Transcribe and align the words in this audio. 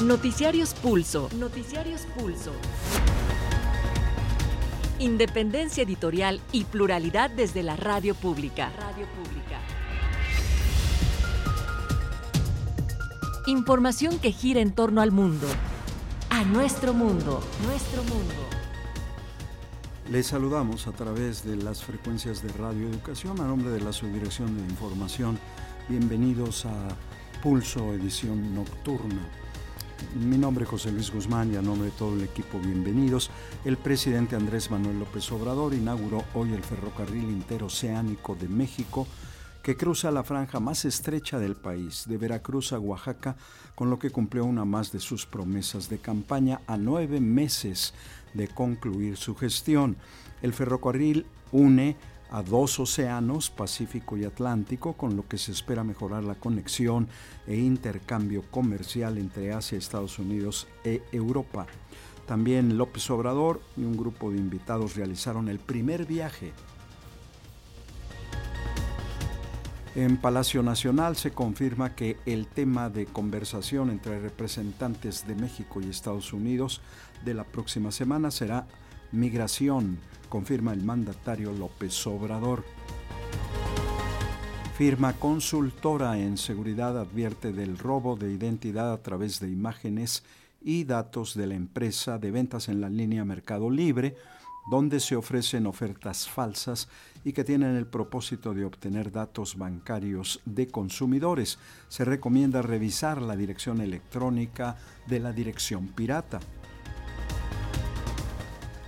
Noticiarios 0.00 0.74
Pulso. 0.74 1.30
Noticiarios 1.38 2.02
Pulso. 2.18 2.52
Independencia 4.98 5.84
editorial 5.84 6.42
y 6.52 6.64
pluralidad 6.64 7.30
desde 7.30 7.62
la 7.62 7.76
radio 7.76 8.14
pública. 8.14 8.70
Radio 8.78 9.06
pública. 9.06 9.58
Información 13.46 14.18
que 14.18 14.32
gira 14.32 14.60
en 14.60 14.74
torno 14.74 15.00
al 15.00 15.12
mundo. 15.12 15.46
A 16.28 16.44
nuestro 16.44 16.92
mundo. 16.92 17.42
Nuestro 17.66 18.02
mundo. 18.02 18.34
Les 20.10 20.26
saludamos 20.26 20.88
a 20.88 20.92
través 20.92 21.42
de 21.42 21.56
las 21.56 21.82
frecuencias 21.82 22.42
de 22.42 22.52
Radio 22.52 22.86
Educación 22.86 23.40
a 23.40 23.44
nombre 23.44 23.70
de 23.70 23.80
la 23.80 23.94
Subdirección 23.94 24.58
de 24.58 24.62
Información. 24.62 25.38
Bienvenidos 25.88 26.66
a 26.66 26.88
Pulso 27.42 27.94
Edición 27.94 28.54
Nocturna. 28.54 29.45
Mi 30.14 30.38
nombre 30.38 30.64
es 30.64 30.70
José 30.70 30.92
Luis 30.92 31.12
Guzmán 31.12 31.52
y 31.52 31.56
a 31.56 31.62
nombre 31.62 31.90
de 31.90 31.96
todo 31.96 32.14
el 32.14 32.22
equipo, 32.22 32.58
bienvenidos. 32.58 33.30
El 33.64 33.76
presidente 33.76 34.36
Andrés 34.36 34.70
Manuel 34.70 34.98
López 34.98 35.30
Obrador 35.32 35.74
inauguró 35.74 36.24
hoy 36.34 36.52
el 36.52 36.62
ferrocarril 36.62 37.24
interoceánico 37.24 38.34
de 38.34 38.48
México 38.48 39.06
que 39.62 39.76
cruza 39.76 40.10
la 40.10 40.22
franja 40.22 40.60
más 40.60 40.84
estrecha 40.84 41.38
del 41.38 41.56
país, 41.56 42.04
de 42.06 42.18
Veracruz 42.18 42.72
a 42.72 42.78
Oaxaca, 42.78 43.36
con 43.74 43.90
lo 43.90 43.98
que 43.98 44.10
cumplió 44.10 44.44
una 44.44 44.64
más 44.64 44.92
de 44.92 45.00
sus 45.00 45.26
promesas 45.26 45.88
de 45.88 45.98
campaña 45.98 46.60
a 46.66 46.76
nueve 46.76 47.20
meses 47.20 47.92
de 48.32 48.48
concluir 48.48 49.16
su 49.16 49.34
gestión. 49.34 49.96
El 50.40 50.52
ferrocarril 50.52 51.26
une 51.50 51.96
a 52.30 52.42
dos 52.42 52.78
océanos, 52.80 53.50
Pacífico 53.50 54.16
y 54.16 54.24
Atlántico, 54.24 54.94
con 54.94 55.16
lo 55.16 55.26
que 55.26 55.38
se 55.38 55.52
espera 55.52 55.84
mejorar 55.84 56.24
la 56.24 56.34
conexión 56.34 57.08
e 57.46 57.56
intercambio 57.56 58.42
comercial 58.50 59.18
entre 59.18 59.52
Asia, 59.52 59.78
Estados 59.78 60.18
Unidos 60.18 60.66
e 60.84 61.02
Europa. 61.12 61.66
También 62.26 62.76
López 62.76 63.08
Obrador 63.10 63.60
y 63.76 63.84
un 63.84 63.96
grupo 63.96 64.30
de 64.30 64.38
invitados 64.38 64.96
realizaron 64.96 65.48
el 65.48 65.60
primer 65.60 66.06
viaje. 66.06 66.52
En 69.94 70.18
Palacio 70.18 70.62
Nacional 70.62 71.16
se 71.16 71.30
confirma 71.30 71.94
que 71.94 72.18
el 72.26 72.48
tema 72.48 72.90
de 72.90 73.06
conversación 73.06 73.88
entre 73.88 74.20
representantes 74.20 75.26
de 75.26 75.34
México 75.34 75.80
y 75.80 75.88
Estados 75.88 76.34
Unidos 76.34 76.82
de 77.24 77.32
la 77.32 77.44
próxima 77.44 77.90
semana 77.90 78.30
será 78.30 78.66
migración, 79.10 79.98
confirma 80.28 80.72
el 80.72 80.82
mandatario 80.82 81.52
López 81.52 82.06
Obrador. 82.06 82.64
Firma 84.76 85.14
consultora 85.14 86.18
en 86.18 86.36
seguridad 86.36 86.98
advierte 86.98 87.52
del 87.52 87.78
robo 87.78 88.14
de 88.16 88.32
identidad 88.32 88.92
a 88.92 89.02
través 89.02 89.40
de 89.40 89.48
imágenes 89.48 90.22
y 90.60 90.84
datos 90.84 91.34
de 91.34 91.46
la 91.46 91.54
empresa 91.54 92.18
de 92.18 92.30
ventas 92.30 92.68
en 92.68 92.80
la 92.80 92.90
línea 92.90 93.24
Mercado 93.24 93.70
Libre, 93.70 94.16
donde 94.70 95.00
se 95.00 95.16
ofrecen 95.16 95.66
ofertas 95.66 96.28
falsas 96.28 96.88
y 97.24 97.32
que 97.32 97.44
tienen 97.44 97.76
el 97.76 97.86
propósito 97.86 98.52
de 98.52 98.64
obtener 98.64 99.12
datos 99.12 99.56
bancarios 99.56 100.40
de 100.44 100.68
consumidores. 100.68 101.58
Se 101.88 102.04
recomienda 102.04 102.62
revisar 102.62 103.22
la 103.22 103.36
dirección 103.36 103.80
electrónica 103.80 104.76
de 105.06 105.20
la 105.20 105.32
dirección 105.32 105.86
pirata. 105.88 106.40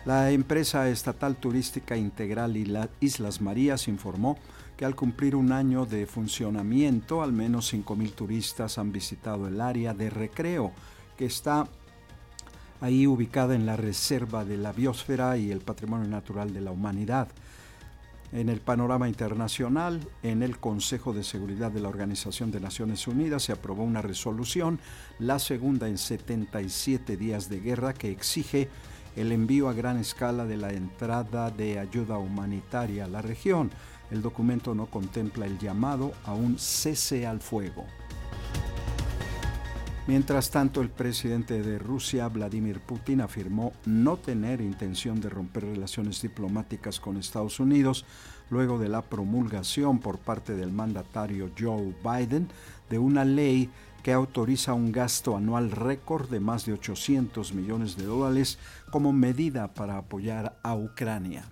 La 0.09 0.31
empresa 0.31 0.89
estatal 0.89 1.37
turística 1.37 1.95
integral 1.95 2.57
Islas 2.99 3.43
Marías 3.43 3.89
informó 3.89 4.39
que 4.75 4.87
al 4.87 4.95
cumplir 4.95 5.37
un 5.37 5.53
año 5.53 5.85
de 5.85 6.07
funcionamiento, 6.07 7.23
al 7.23 7.35
menos 7.35 7.75
5.000 7.75 8.13
turistas 8.15 8.79
han 8.79 8.91
visitado 8.91 9.47
el 9.49 9.61
área 9.61 9.93
de 9.93 10.09
recreo, 10.09 10.73
que 11.19 11.27
está 11.27 11.69
ahí 12.81 13.07
ubicada 13.07 13.55
en 13.55 13.67
la 13.67 13.77
Reserva 13.77 14.47
de 14.47 14.57
la 14.57 14.73
Biosfera 14.73 15.37
y 15.37 15.51
el 15.51 15.61
Patrimonio 15.61 16.09
Natural 16.09 16.55
de 16.55 16.63
la 16.63 16.71
Humanidad. 16.71 17.29
En 18.33 18.49
el 18.49 18.63
panorama 18.63 19.09
internacional, 19.09 20.01
en 20.23 20.43
el 20.43 20.59
Consejo 20.59 21.13
de 21.13 21.23
Seguridad 21.23 21.71
de 21.71 21.81
la 21.81 21.91
Organización 21.91 22.51
de 22.51 22.61
Naciones 22.61 23.07
Unidas 23.09 23.43
se 23.43 23.53
aprobó 23.53 23.85
una 23.85 24.01
resolución, 24.01 24.81
la 25.19 25.39
segunda 25.39 25.87
en 25.87 25.99
77 25.99 27.19
días 27.19 27.51
de 27.51 27.61
guerra, 27.61 27.93
que 27.93 28.11
exige 28.11 28.71
el 29.21 29.33
envío 29.33 29.69
a 29.69 29.73
gran 29.73 29.99
escala 29.99 30.47
de 30.47 30.57
la 30.57 30.73
entrada 30.73 31.51
de 31.51 31.79
ayuda 31.79 32.19
humanitaria 32.19 33.05
a 33.05 33.09
la 33.09 33.21
región. 33.21 33.71
El 34.13 34.23
documento 34.23 34.75
no 34.75 34.87
contempla 34.87 35.45
el 35.45 35.59
llamado 35.59 36.13
a 36.25 36.35
un 36.35 36.59
cese 36.59 37.27
al 37.27 37.41
fuego. 37.41 37.85
Mientras 40.07 40.51
tanto, 40.51 40.81
el 40.81 40.89
presidente 40.89 41.63
de 41.63 41.79
Rusia, 41.79 42.29
Vladimir 42.29 42.81
Putin, 42.81 43.21
afirmó 43.21 43.73
no 43.85 44.17
tener 44.17 44.61
intención 44.61 45.21
de 45.21 45.29
romper 45.29 45.65
relaciones 45.65 46.23
diplomáticas 46.23 46.99
con 46.99 47.19
Estados 47.19 47.61
Unidos 47.61 48.07
luego 48.51 48.79
de 48.79 48.89
la 48.89 49.03
promulgación 49.03 49.99
por 49.99 50.19
parte 50.19 50.55
del 50.55 50.73
mandatario 50.73 51.51
Joe 51.59 51.95
Biden 52.03 52.49
de 52.89 52.99
una 52.99 53.25
ley 53.25 53.69
que 54.03 54.13
autoriza 54.13 54.75
un 54.75 54.93
gasto 54.93 55.37
anual 55.37 55.71
récord 55.71 56.29
de 56.31 56.41
más 56.41 56.65
de 56.65 56.73
800 56.73 57.53
millones 57.53 57.97
de 57.97 58.05
dólares 58.05 58.59
como 58.91 59.13
medida 59.13 59.75
para 59.75 59.99
apoyar 59.99 60.59
a 60.63 60.75
Ucrania. 60.75 61.45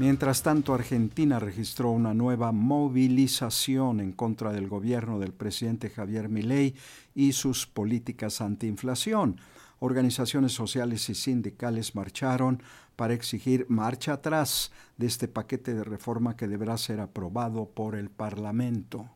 Mientras 0.00 0.42
tanto, 0.42 0.72
Argentina 0.72 1.38
registró 1.38 1.90
una 1.90 2.14
nueva 2.14 2.52
movilización 2.52 4.00
en 4.00 4.12
contra 4.12 4.50
del 4.50 4.66
gobierno 4.66 5.18
del 5.18 5.34
presidente 5.34 5.90
Javier 5.90 6.30
Milei 6.30 6.74
y 7.14 7.32
sus 7.32 7.66
políticas 7.66 8.40
antiinflación. 8.40 9.36
Organizaciones 9.78 10.52
sociales 10.52 11.10
y 11.10 11.14
sindicales 11.14 11.94
marcharon 11.94 12.62
para 12.96 13.12
exigir 13.12 13.66
marcha 13.68 14.14
atrás 14.14 14.72
de 14.96 15.06
este 15.06 15.28
paquete 15.28 15.74
de 15.74 15.84
reforma 15.84 16.34
que 16.34 16.48
deberá 16.48 16.78
ser 16.78 17.00
aprobado 17.00 17.66
por 17.66 17.94
el 17.94 18.08
Parlamento. 18.08 19.10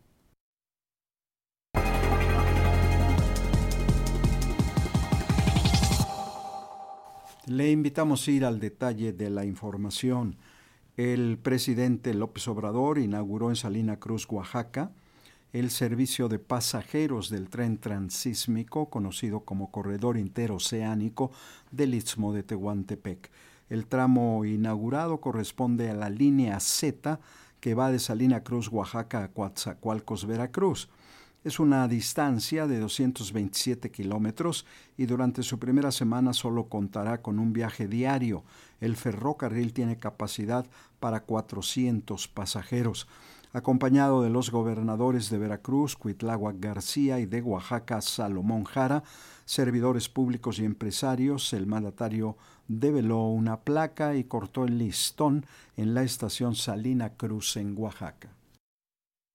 Le 7.47 7.71
invitamos 7.71 8.27
a 8.27 8.31
ir 8.31 8.45
al 8.47 8.59
detalle 8.59 9.13
de 9.13 9.29
la 9.29 9.45
información. 9.45 10.37
El 10.97 11.37
presidente 11.37 12.15
López 12.15 12.49
Obrador 12.49 12.99
inauguró 12.99 13.51
en 13.51 13.57
Salina 13.57 13.99
Cruz, 13.99 14.27
Oaxaca, 14.31 14.93
el 15.53 15.71
servicio 15.71 16.31
de 16.31 16.39
pasajeros 16.39 17.29
del 17.29 17.51
tren 17.51 17.77
transísmico, 17.77 18.89
conocido 18.89 19.41
como 19.41 19.71
Corredor 19.71 20.17
Interoceánico 20.17 21.33
del 21.71 21.95
Istmo 21.95 22.33
de 22.33 22.45
Tehuantepec. 22.45 23.31
El 23.69 23.87
tramo 23.89 24.47
inaugurado 24.47 25.21
corresponde 25.21 25.91
a 25.91 25.95
la 25.95 26.09
línea 26.09 26.59
Z 26.61 27.21
que 27.61 27.75
va 27.75 27.91
de 27.91 27.99
Salina 27.99 28.43
Cruz, 28.43 28.69
Oaxaca 28.73 29.23
a 29.23 29.29
Coatzacoalcos, 29.29 30.27
Veracruz. 30.27 30.89
Es 31.45 31.61
una 31.61 31.87
distancia 31.89 32.67
de 32.67 32.81
227 32.81 33.91
kilómetros 33.91 34.65
y 34.97 35.05
durante 35.05 35.43
su 35.43 35.59
primera 35.59 35.93
semana 35.93 36.33
solo 36.33 36.71
contará 36.71 37.21
con 37.21 37.39
un 37.39 37.53
viaje 37.53 37.87
diario. 37.87 38.45
El 38.81 38.97
ferrocarril 38.97 39.75
tiene 39.75 39.99
capacidad 39.99 40.65
para 41.01 41.21
400 41.21 42.29
pasajeros. 42.29 43.07
Acompañado 43.53 44.23
de 44.23 44.31
los 44.31 44.51
gobernadores 44.51 45.29
de 45.29 45.37
Veracruz, 45.37 45.97
Cuitláhuac 45.97 46.57
García 46.61 47.21
y 47.21 47.27
de 47.27 47.43
Oaxaca, 47.43 48.01
Salomón 48.01 48.65
Jara, 48.65 49.03
servidores 49.45 50.09
públicos 50.09 50.59
y 50.59 50.65
empresarios, 50.65 51.53
el 51.53 51.67
mandatario 51.67 52.39
develó 52.69 53.27
una 53.27 53.61
placa 53.61 54.17
y 54.17 54.25
cortó 54.25 54.65
el 54.65 54.79
listón 54.79 55.45
en 55.77 55.93
la 55.93 56.05
estación 56.05 56.55
Salina 56.55 57.11
Cruz 57.11 57.59
en 57.59 57.77
Oaxaca 57.77 58.31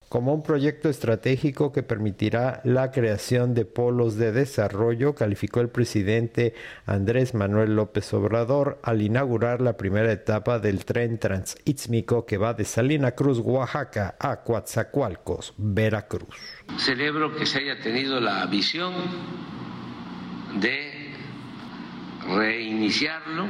como 0.09 0.33
un 0.33 0.41
proyecto 0.41 0.89
estratégico 0.89 1.71
que 1.71 1.83
permitirá 1.83 2.61
la 2.63 2.91
creación 2.91 3.53
de 3.53 3.65
polos 3.65 4.15
de 4.15 4.31
desarrollo, 4.31 5.13
calificó 5.13 5.61
el 5.61 5.69
presidente 5.69 6.55
Andrés 6.87 7.35
Manuel 7.35 7.75
López 7.75 8.11
Obrador 8.15 8.79
al 8.81 9.03
inaugurar 9.03 9.61
la 9.61 9.77
primera 9.77 10.11
etapa 10.11 10.57
del 10.57 10.83
tren 10.83 11.19
transísmico 11.19 12.25
que 12.25 12.37
va 12.37 12.55
de 12.55 12.65
Salina 12.65 13.11
Cruz, 13.11 13.39
Oaxaca, 13.39 14.15
a 14.19 14.41
Coatzacoalcos, 14.41 15.53
Veracruz. 15.57 16.35
Celebro 16.77 17.35
que 17.35 17.45
se 17.45 17.59
haya 17.59 17.79
tenido 17.79 18.19
la 18.19 18.47
visión 18.47 18.95
de 20.59 21.13
reiniciarlo, 22.27 23.45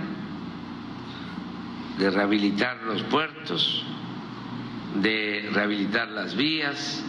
de 1.98 2.10
rehabilitar 2.10 2.78
los 2.84 3.02
puertos, 3.04 3.86
de 4.96 5.50
rehabilitar 5.54 6.08
las 6.10 6.36
vías, 6.36 7.04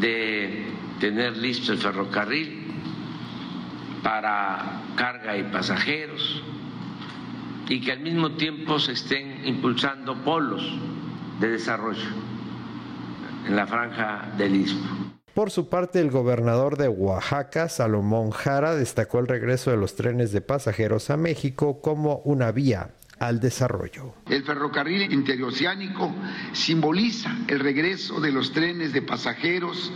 de 0.00 0.66
tener 1.00 1.36
listo 1.36 1.72
el 1.72 1.78
ferrocarril 1.78 2.64
para 4.02 4.82
carga 4.96 5.36
y 5.36 5.44
pasajeros 5.44 6.42
y 7.68 7.80
que 7.80 7.92
al 7.92 8.00
mismo 8.00 8.32
tiempo 8.32 8.78
se 8.78 8.92
estén 8.92 9.46
impulsando 9.46 10.22
polos 10.22 10.62
de 11.40 11.48
desarrollo 11.48 12.08
en 13.46 13.56
la 13.56 13.66
franja 13.66 14.32
del 14.36 14.56
Istmo. 14.56 15.14
Por 15.32 15.50
su 15.50 15.68
parte, 15.68 16.00
el 16.00 16.10
gobernador 16.10 16.76
de 16.76 16.88
Oaxaca, 16.88 17.68
Salomón 17.68 18.30
Jara, 18.30 18.76
destacó 18.76 19.18
el 19.18 19.26
regreso 19.26 19.70
de 19.70 19.76
los 19.76 19.96
trenes 19.96 20.30
de 20.30 20.40
pasajeros 20.40 21.10
a 21.10 21.16
México 21.16 21.80
como 21.80 22.18
una 22.18 22.52
vía 22.52 22.90
al 23.18 23.40
desarrollo. 23.40 24.14
El 24.28 24.44
ferrocarril 24.44 25.12
interoceánico 25.12 26.12
simboliza 26.52 27.36
el 27.48 27.60
regreso 27.60 28.20
de 28.20 28.32
los 28.32 28.52
trenes 28.52 28.92
de 28.92 29.02
pasajeros 29.02 29.92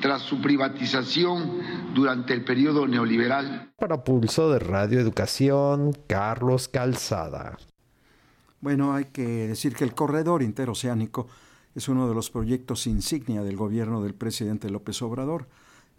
tras 0.00 0.22
su 0.22 0.40
privatización 0.40 1.58
durante 1.94 2.32
el 2.32 2.44
periodo 2.44 2.86
neoliberal. 2.86 3.72
Para 3.78 4.02
Pulso 4.02 4.50
de 4.50 4.58
Radio 4.58 5.00
Educación, 5.00 5.92
Carlos 6.06 6.68
Calzada. 6.68 7.58
Bueno, 8.60 8.94
hay 8.94 9.06
que 9.06 9.48
decir 9.48 9.74
que 9.74 9.84
el 9.84 9.94
corredor 9.94 10.42
interoceánico 10.42 11.28
es 11.74 11.88
uno 11.88 12.08
de 12.08 12.14
los 12.14 12.30
proyectos 12.30 12.86
insignia 12.86 13.42
del 13.42 13.56
gobierno 13.56 14.02
del 14.02 14.14
presidente 14.14 14.70
López 14.70 15.00
Obrador, 15.02 15.48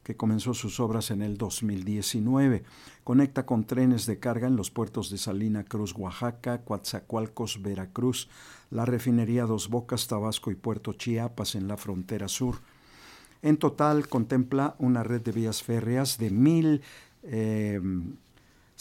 que 0.03 0.15
comenzó 0.15 0.53
sus 0.53 0.79
obras 0.79 1.11
en 1.11 1.21
el 1.21 1.37
2019. 1.37 2.63
Conecta 3.03 3.45
con 3.45 3.65
trenes 3.65 4.05
de 4.05 4.19
carga 4.19 4.47
en 4.47 4.55
los 4.55 4.71
puertos 4.71 5.09
de 5.09 5.17
Salina 5.17 5.63
Cruz, 5.63 5.93
Oaxaca, 5.95 6.61
Coatzacoalcos, 6.63 7.61
Veracruz, 7.61 8.29
la 8.69 8.85
refinería 8.85 9.45
Dos 9.45 9.69
Bocas, 9.69 10.07
Tabasco 10.07 10.51
y 10.51 10.55
Puerto 10.55 10.93
Chiapas 10.93 11.55
en 11.55 11.67
la 11.67 11.77
frontera 11.77 12.27
sur. 12.27 12.57
En 13.41 13.57
total 13.57 14.07
contempla 14.07 14.75
una 14.79 15.03
red 15.03 15.21
de 15.21 15.31
vías 15.31 15.63
férreas 15.63 16.17
de 16.17 16.29
mil 16.29 16.81
eh, 17.23 17.79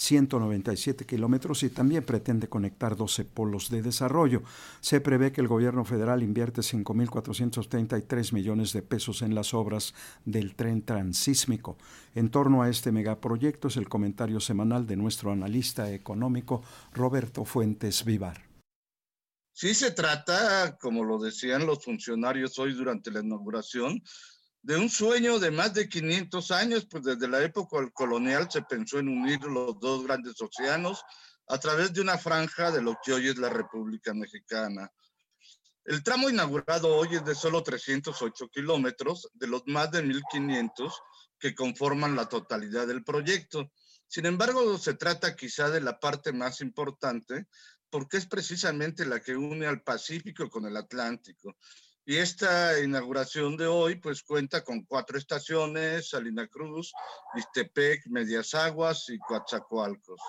197 0.01 1.05
kilómetros 1.05 1.63
y 1.63 1.69
también 1.69 2.03
pretende 2.03 2.49
conectar 2.49 2.97
12 2.97 3.27
polos 3.27 3.69
de 3.69 3.83
desarrollo. 3.83 4.43
Se 4.81 5.03
prevé 5.03 5.31
que 5.31 5.43
el 5.43 5.49
gobierno 5.49 5.85
federal 5.85 6.23
invierte 6.23 6.63
5.433 6.63 8.33
millones 8.33 8.73
de 8.73 8.81
pesos 8.81 9.21
en 9.21 9.35
las 9.35 9.53
obras 9.53 9.95
del 10.25 10.55
tren 10.55 10.83
transísmico. 10.83 11.77
En 12.15 12.31
torno 12.31 12.63
a 12.63 12.71
este 12.71 12.93
megaproyecto 12.93 13.69
es 13.69 13.77
el 13.77 13.91
comentario 13.91 14.41
semanal 14.41 14.87
de 14.87 14.97
nuestro 14.97 15.33
analista 15.33 15.93
económico 15.93 16.63
Roberto 16.95 17.45
Fuentes 17.45 18.03
Vivar. 18.03 18.49
Sí 19.53 19.75
se 19.75 19.91
trata, 19.91 20.79
como 20.81 21.05
lo 21.05 21.19
decían 21.19 21.67
los 21.67 21.85
funcionarios 21.85 22.59
hoy 22.59 22.73
durante 22.73 23.11
la 23.11 23.21
inauguración, 23.21 24.03
de 24.63 24.77
un 24.77 24.91
sueño 24.91 25.39
de 25.39 25.51
más 25.51 25.73
de 25.73 25.89
500 25.89 26.51
años, 26.51 26.87
pues 26.91 27.05
desde 27.05 27.29
la 27.29 27.43
época 27.43 27.79
colonial 27.93 28.51
se 28.51 28.63
pensó 28.63 28.99
en 28.99 29.09
unir 29.09 29.43
los 29.45 29.79
dos 29.81 30.05
grandes 30.05 30.41
océanos 30.41 31.03
a 31.47 31.59
través 31.59 31.93
de 31.93 32.01
una 32.01 32.19
franja 32.19 32.71
de 32.71 32.83
lo 32.83 32.99
que 33.03 33.13
hoy 33.13 33.29
es 33.29 33.39
la 33.39 33.49
República 33.49 34.13
Mexicana. 34.13 34.91
El 35.85 36.03
tramo 36.03 36.29
inaugurado 36.29 36.95
hoy 36.95 37.17
es 37.17 37.25
de 37.25 37.35
solo 37.35 37.63
308 37.63 38.49
kilómetros, 38.49 39.31
de 39.35 39.47
los 39.47 39.63
más 39.67 39.91
de 39.91 40.05
1.500 40.05 40.93
que 41.39 41.55
conforman 41.55 42.15
la 42.15 42.29
totalidad 42.29 42.87
del 42.87 43.03
proyecto. 43.03 43.73
Sin 44.07 44.27
embargo, 44.27 44.77
se 44.79 44.95
trata 44.95 45.35
quizá 45.35 45.71
de 45.71 45.81
la 45.81 45.99
parte 45.99 46.33
más 46.33 46.61
importante 46.61 47.47
porque 47.89 48.19
es 48.19 48.27
precisamente 48.27 49.05
la 49.05 49.21
que 49.21 49.37
une 49.37 49.67
al 49.67 49.83
Pacífico 49.83 50.49
con 50.49 50.67
el 50.67 50.77
Atlántico 50.77 51.57
y 52.05 52.17
esta 52.17 52.81
inauguración 52.81 53.57
de 53.57 53.67
hoy 53.67 53.97
pues 53.97 54.23
cuenta 54.23 54.65
con 54.65 54.85
cuatro 54.85 55.19
estaciones, 55.19 56.11
Salina 56.11 56.47
Cruz, 56.49 56.93
Ixtepec, 57.37 58.07
Medias 58.07 58.55
Aguas 58.55 59.09
y 59.09 59.19
Coatzacoalcos. 59.19 60.21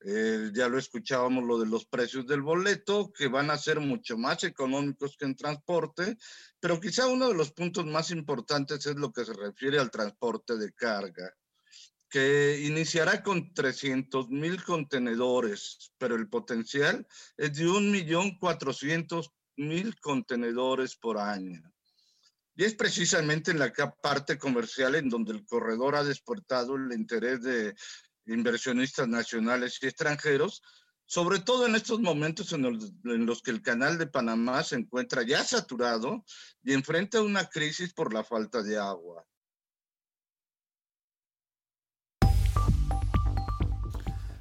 Eh, 0.00 0.52
ya 0.54 0.68
lo 0.68 0.78
escuchábamos 0.78 1.42
lo 1.42 1.58
de 1.58 1.66
los 1.66 1.84
precios 1.86 2.24
del 2.26 2.42
boleto, 2.42 3.12
que 3.12 3.26
van 3.26 3.50
a 3.50 3.58
ser 3.58 3.80
mucho 3.80 4.16
más 4.16 4.44
económicos 4.44 5.16
que 5.16 5.24
en 5.24 5.34
transporte, 5.34 6.16
pero 6.60 6.80
quizá 6.80 7.08
uno 7.08 7.28
de 7.28 7.34
los 7.34 7.50
puntos 7.52 7.84
más 7.84 8.12
importantes 8.12 8.86
es 8.86 8.94
lo 8.94 9.12
que 9.12 9.24
se 9.24 9.32
refiere 9.32 9.80
al 9.80 9.90
transporte 9.90 10.56
de 10.56 10.72
carga, 10.72 11.34
que 12.08 12.60
iniciará 12.62 13.24
con 13.24 13.52
300 13.52 14.28
mil 14.28 14.62
contenedores, 14.62 15.90
pero 15.98 16.14
el 16.14 16.28
potencial 16.28 17.04
es 17.36 17.54
de 17.54 17.66
1.400.000 17.66 19.32
mil 19.58 19.98
contenedores 20.00 20.96
por 20.96 21.18
año. 21.18 21.62
Y 22.56 22.64
es 22.64 22.74
precisamente 22.74 23.50
en 23.50 23.58
la 23.58 23.72
parte 24.00 24.38
comercial 24.38 24.94
en 24.94 25.08
donde 25.08 25.32
el 25.32 25.44
corredor 25.44 25.94
ha 25.94 26.02
despertado 26.02 26.76
el 26.76 26.92
interés 26.92 27.42
de 27.42 27.74
inversionistas 28.26 29.06
nacionales 29.06 29.78
y 29.80 29.86
extranjeros, 29.86 30.62
sobre 31.06 31.38
todo 31.38 31.66
en 31.66 31.74
estos 31.74 32.00
momentos 32.00 32.52
en 32.52 32.62
los, 32.62 32.92
en 33.04 33.26
los, 33.26 33.42
que 33.42 33.50
el 33.50 33.62
canal 33.62 33.96
de 33.96 34.06
Panamá 34.06 34.62
se 34.62 34.76
encuentra 34.76 35.22
ya 35.22 35.42
saturado 35.42 36.24
y 36.62 36.72
enfrenta 36.74 37.22
una 37.22 37.48
crisis 37.48 37.94
por 37.94 38.12
la 38.12 38.24
falta 38.24 38.62
de 38.62 38.76
agua. 38.76 39.24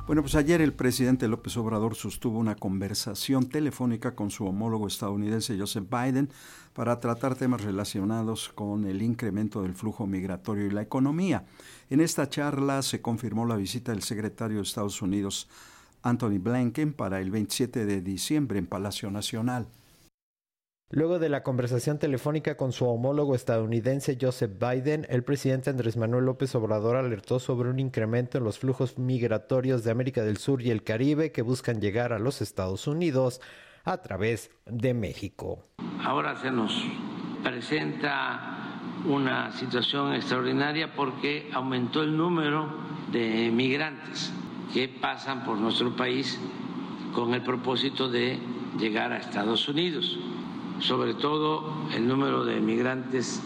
Bueno, 0.07 0.21
pues 0.21 0.35
ayer 0.35 0.61
el 0.61 0.71
presidente 0.71 1.27
López 1.27 1.57
Obrador 1.57 1.93
sostuvo 1.93 2.39
una 2.39 2.55
conversación 2.55 3.49
telefónica 3.49 4.15
con 4.15 4.31
su 4.31 4.45
homólogo 4.45 4.87
estadounidense 4.87 5.59
Joseph 5.59 5.89
Biden 5.89 6.29
para 6.73 7.01
tratar 7.01 7.35
temas 7.35 7.59
relacionados 7.59 8.47
con 8.47 8.85
el 8.85 9.01
incremento 9.01 9.63
del 9.63 9.73
flujo 9.73 10.07
migratorio 10.07 10.65
y 10.65 10.69
la 10.69 10.81
economía. 10.81 11.43
En 11.89 11.99
esta 11.99 12.29
charla 12.29 12.83
se 12.83 13.01
confirmó 13.01 13.45
la 13.45 13.57
visita 13.57 13.91
del 13.91 14.01
secretario 14.01 14.57
de 14.57 14.63
Estados 14.63 15.01
Unidos 15.01 15.49
Anthony 16.03 16.39
Blinken 16.39 16.93
para 16.93 17.19
el 17.19 17.29
27 17.29 17.85
de 17.85 17.99
diciembre 17.99 18.59
en 18.59 18.65
Palacio 18.65 19.11
Nacional. 19.11 19.67
Luego 20.89 21.19
de 21.19 21.27
la 21.27 21.43
conversación 21.43 21.99
telefónica 21.99 22.55
con 22.55 22.71
su 22.71 22.87
homólogo 22.87 23.35
estadounidense 23.35 24.17
Joseph 24.19 24.53
Biden, 24.57 25.05
el 25.09 25.21
presidente 25.21 25.69
Andrés 25.69 25.97
Manuel 25.97 26.23
López 26.23 26.55
Obrador 26.55 26.95
alertó 26.95 27.39
sobre 27.39 27.69
un 27.69 27.77
incremento 27.77 28.37
en 28.37 28.45
los 28.45 28.59
flujos 28.59 28.97
migratorios 28.97 29.83
de 29.83 29.91
América 29.91 30.23
del 30.23 30.37
Sur 30.37 30.61
y 30.61 30.71
el 30.71 30.83
Caribe 30.85 31.33
que 31.33 31.41
buscan 31.41 31.81
llegar 31.81 32.13
a 32.13 32.19
los 32.19 32.41
Estados 32.41 32.87
Unidos 32.87 33.41
a 33.83 33.97
través 33.97 34.49
de 34.65 34.93
México. 34.93 35.61
Ahora 36.05 36.37
se 36.37 36.51
nos 36.51 36.81
presenta 37.43 38.79
una 39.05 39.51
situación 39.51 40.13
extraordinaria 40.13 40.93
porque 40.95 41.49
aumentó 41.53 42.01
el 42.01 42.15
número 42.15 42.71
de 43.11 43.51
migrantes 43.51 44.31
que 44.73 44.87
pasan 44.87 45.43
por 45.43 45.57
nuestro 45.57 45.93
país 45.97 46.39
con 47.13 47.33
el 47.33 47.41
propósito 47.41 48.07
de 48.07 48.39
llegar 48.79 49.11
a 49.11 49.17
Estados 49.17 49.67
Unidos 49.67 50.17
sobre 50.79 51.13
todo 51.13 51.73
el 51.93 52.07
número 52.07 52.45
de 52.45 52.59
migrantes 52.59 53.41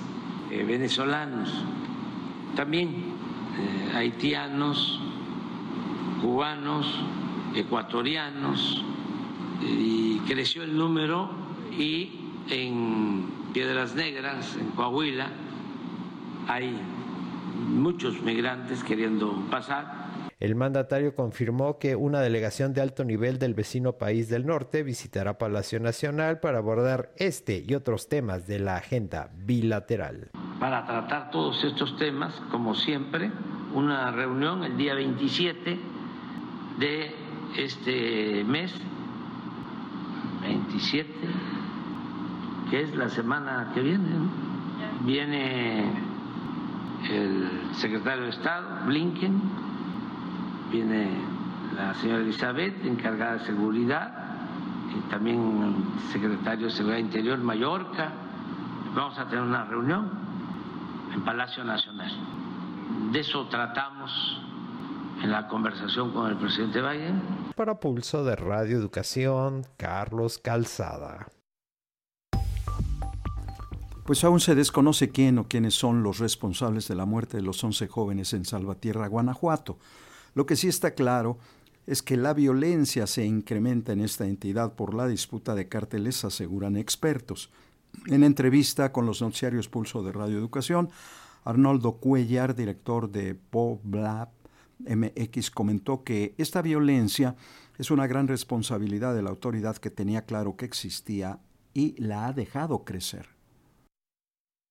eh, 0.50 0.64
venezolanos, 0.64 1.64
también 2.56 2.90
eh, 2.90 3.96
haitianos, 3.96 5.00
cubanos, 6.22 6.88
ecuatorianos, 7.56 8.84
y 9.62 10.18
creció 10.20 10.64
el 10.64 10.76
número 10.78 11.30
y 11.78 12.12
en 12.50 13.26
Piedras 13.54 13.96
Negras, 13.96 14.58
en 14.60 14.68
Coahuila, 14.72 15.30
hay 16.48 16.76
muchos 17.70 18.22
migrantes 18.22 18.84
queriendo 18.84 19.32
pasar 19.50 20.01
el 20.42 20.56
mandatario 20.56 21.14
confirmó 21.14 21.78
que 21.78 21.96
una 21.96 22.20
delegación 22.20 22.74
de 22.74 22.82
alto 22.82 23.04
nivel 23.06 23.38
del 23.38 23.54
vecino 23.54 23.94
país 23.94 24.28
del 24.28 24.48
norte 24.48 24.82
visitará 24.82 25.38
Palacio 25.38 25.80
Nacional 25.80 26.40
para 26.40 26.58
abordar 26.58 27.12
este 27.18 27.64
y 27.66 27.76
otros 27.76 28.10
temas 28.10 28.48
de 28.48 28.58
la 28.58 28.78
agenda 28.78 29.30
bilateral. 29.46 30.32
Para 30.60 30.88
tratar 30.88 31.30
todos 31.30 31.64
estos 31.64 31.96
temas, 31.98 32.34
como 32.50 32.74
siempre, 32.74 33.32
una 33.76 34.10
reunión 34.10 34.64
el 34.64 34.76
día 34.78 34.96
27 34.96 35.80
de 36.80 37.12
este 37.56 38.44
mes, 38.44 38.74
27, 40.42 41.08
que 42.72 42.82
es 42.82 42.96
la 42.96 43.10
semana 43.10 43.70
que 43.76 43.82
viene. 43.82 44.10
Viene 45.02 45.84
el 47.12 47.76
secretario 47.76 48.24
de 48.24 48.30
Estado, 48.30 48.88
Blinken, 48.88 49.61
viene 50.72 51.10
la 51.76 51.94
señora 51.96 52.22
Elizabeth, 52.22 52.86
encargada 52.86 53.34
de 53.34 53.46
seguridad, 53.46 54.14
y 54.96 55.10
también 55.10 55.40
el 55.64 56.12
secretario 56.12 56.68
de 56.68 56.74
Seguridad 56.74 57.00
Interior, 57.00 57.38
Mallorca. 57.40 58.12
Vamos 58.96 59.18
a 59.18 59.26
tener 59.26 59.44
una 59.44 59.64
reunión 59.66 60.10
en 61.14 61.22
Palacio 61.24 61.64
Nacional. 61.64 62.12
De 63.12 63.20
eso 63.20 63.48
tratamos 63.48 64.12
en 65.22 65.32
la 65.32 65.48
conversación 65.48 66.12
con 66.12 66.30
el 66.30 66.38
presidente 66.38 66.82
Biden. 66.82 67.22
Para 67.56 67.80
Pulso 67.80 68.24
de 68.24 68.36
Radio 68.36 68.78
Educación, 68.78 69.66
Carlos 69.78 70.40
Calzada. 70.40 71.28
Pues 74.06 74.24
aún 74.24 74.40
se 74.40 74.56
desconoce 74.56 75.12
quién 75.12 75.38
o 75.38 75.48
quiénes 75.48 75.76
son 75.76 76.04
los 76.04 76.20
responsables 76.20 76.88
de 76.88 76.96
la 76.96 77.06
muerte 77.06 77.38
de 77.38 77.44
los 77.44 77.64
11 77.64 77.88
jóvenes 77.88 78.34
en 78.34 78.44
Salvatierra, 78.46 79.08
Guanajuato. 79.08 79.78
Lo 80.34 80.46
que 80.46 80.56
sí 80.56 80.68
está 80.68 80.92
claro 80.92 81.38
es 81.88 82.02
que 82.02 82.18
la 82.18 82.34
violencia 82.34 83.08
se 83.08 83.26
incrementa 83.26 83.92
en 83.92 84.02
esta 84.02 84.28
entidad 84.28 84.74
por 84.76 84.94
la 84.94 85.08
disputa 85.08 85.56
de 85.56 85.68
cárteles, 85.68 86.24
aseguran 86.24 86.78
expertos. 86.78 87.52
En 88.08 88.24
entrevista 88.24 88.92
con 88.92 89.06
los 89.06 89.22
noticiarios 89.22 89.68
Pulso 89.68 90.04
de 90.04 90.12
Radio 90.12 90.38
Educación, 90.38 90.90
Arnoldo 91.44 91.94
Cuellar, 91.94 92.56
director 92.56 93.12
de 93.12 93.36
POBLAB 93.36 94.30
MX, 94.80 95.52
comentó 95.52 96.04
que 96.04 96.34
esta 96.38 96.62
violencia 96.62 97.36
es 97.78 97.92
una 97.92 98.08
gran 98.08 98.28
responsabilidad 98.28 99.16
de 99.16 99.24
la 99.24 99.32
autoridad 99.32 99.78
que 99.78 99.90
tenía 99.90 100.26
claro 100.26 100.56
que 100.56 100.66
existía 100.66 101.40
y 101.74 102.00
la 102.02 102.28
ha 102.28 102.34
dejado 102.34 102.84
crecer. 102.84 103.31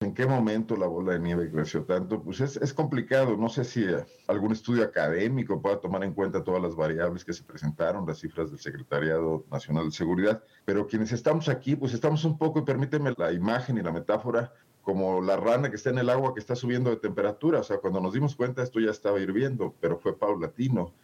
¿En 0.03 0.15
qué 0.15 0.25
momento 0.25 0.79
la 0.79 0.87
bola 0.87 1.13
de 1.13 1.21
nieve 1.21 1.51
creció 1.51 1.85
tanto? 1.85 2.23
Pues 2.23 2.41
es, 2.41 2.57
es, 2.57 2.73
complicado. 2.73 3.37
No 3.37 3.51
sé 3.51 3.65
si 3.65 3.85
algún 4.29 4.53
estudio 4.53 4.83
académico 4.83 5.61
pueda 5.61 5.79
tomar 5.79 6.03
en 6.05 6.15
cuenta 6.15 6.43
todas 6.43 6.63
las 6.63 6.75
variables 6.75 7.23
que 7.23 7.35
se 7.35 7.45
presentaron, 7.45 8.07
las 8.07 8.19
cifras 8.21 8.49
del 8.49 8.59
Secretariado 8.59 9.45
Nacional 9.51 9.85
de 9.85 9.91
Seguridad, 9.91 10.43
pero 10.65 10.87
quienes 10.87 11.13
estamos 11.13 11.51
aquí, 11.51 11.77
pues 11.77 11.93
estamos 11.93 12.25
un 12.25 12.39
poco, 12.39 12.61
y 12.61 12.63
permíteme 12.63 13.13
la 13.19 13.31
imagen 13.31 13.77
y 13.77 13.83
la 13.83 13.93
metáfora, 13.93 14.55
como 14.81 15.21
la 15.21 15.37
rana 15.37 15.69
que 15.69 15.77
está 15.77 15.91
en 15.91 15.99
el 15.99 16.09
agua 16.09 16.33
que 16.33 16.41
está 16.41 16.57
subiendo 16.57 16.89
de 16.89 16.97
temperatura. 16.97 17.59
O 17.61 17.63
sea, 17.63 17.77
cuando 17.77 18.01
nos 18.01 18.15
dimos 18.15 18.35
cuenta 18.35 18.63
esto 18.63 18.81
ya 18.81 18.93
estaba 18.93 19.21
hirviendo, 19.21 19.75
pero 19.83 19.99
fue 19.99 20.19
paulatino. 20.19 20.95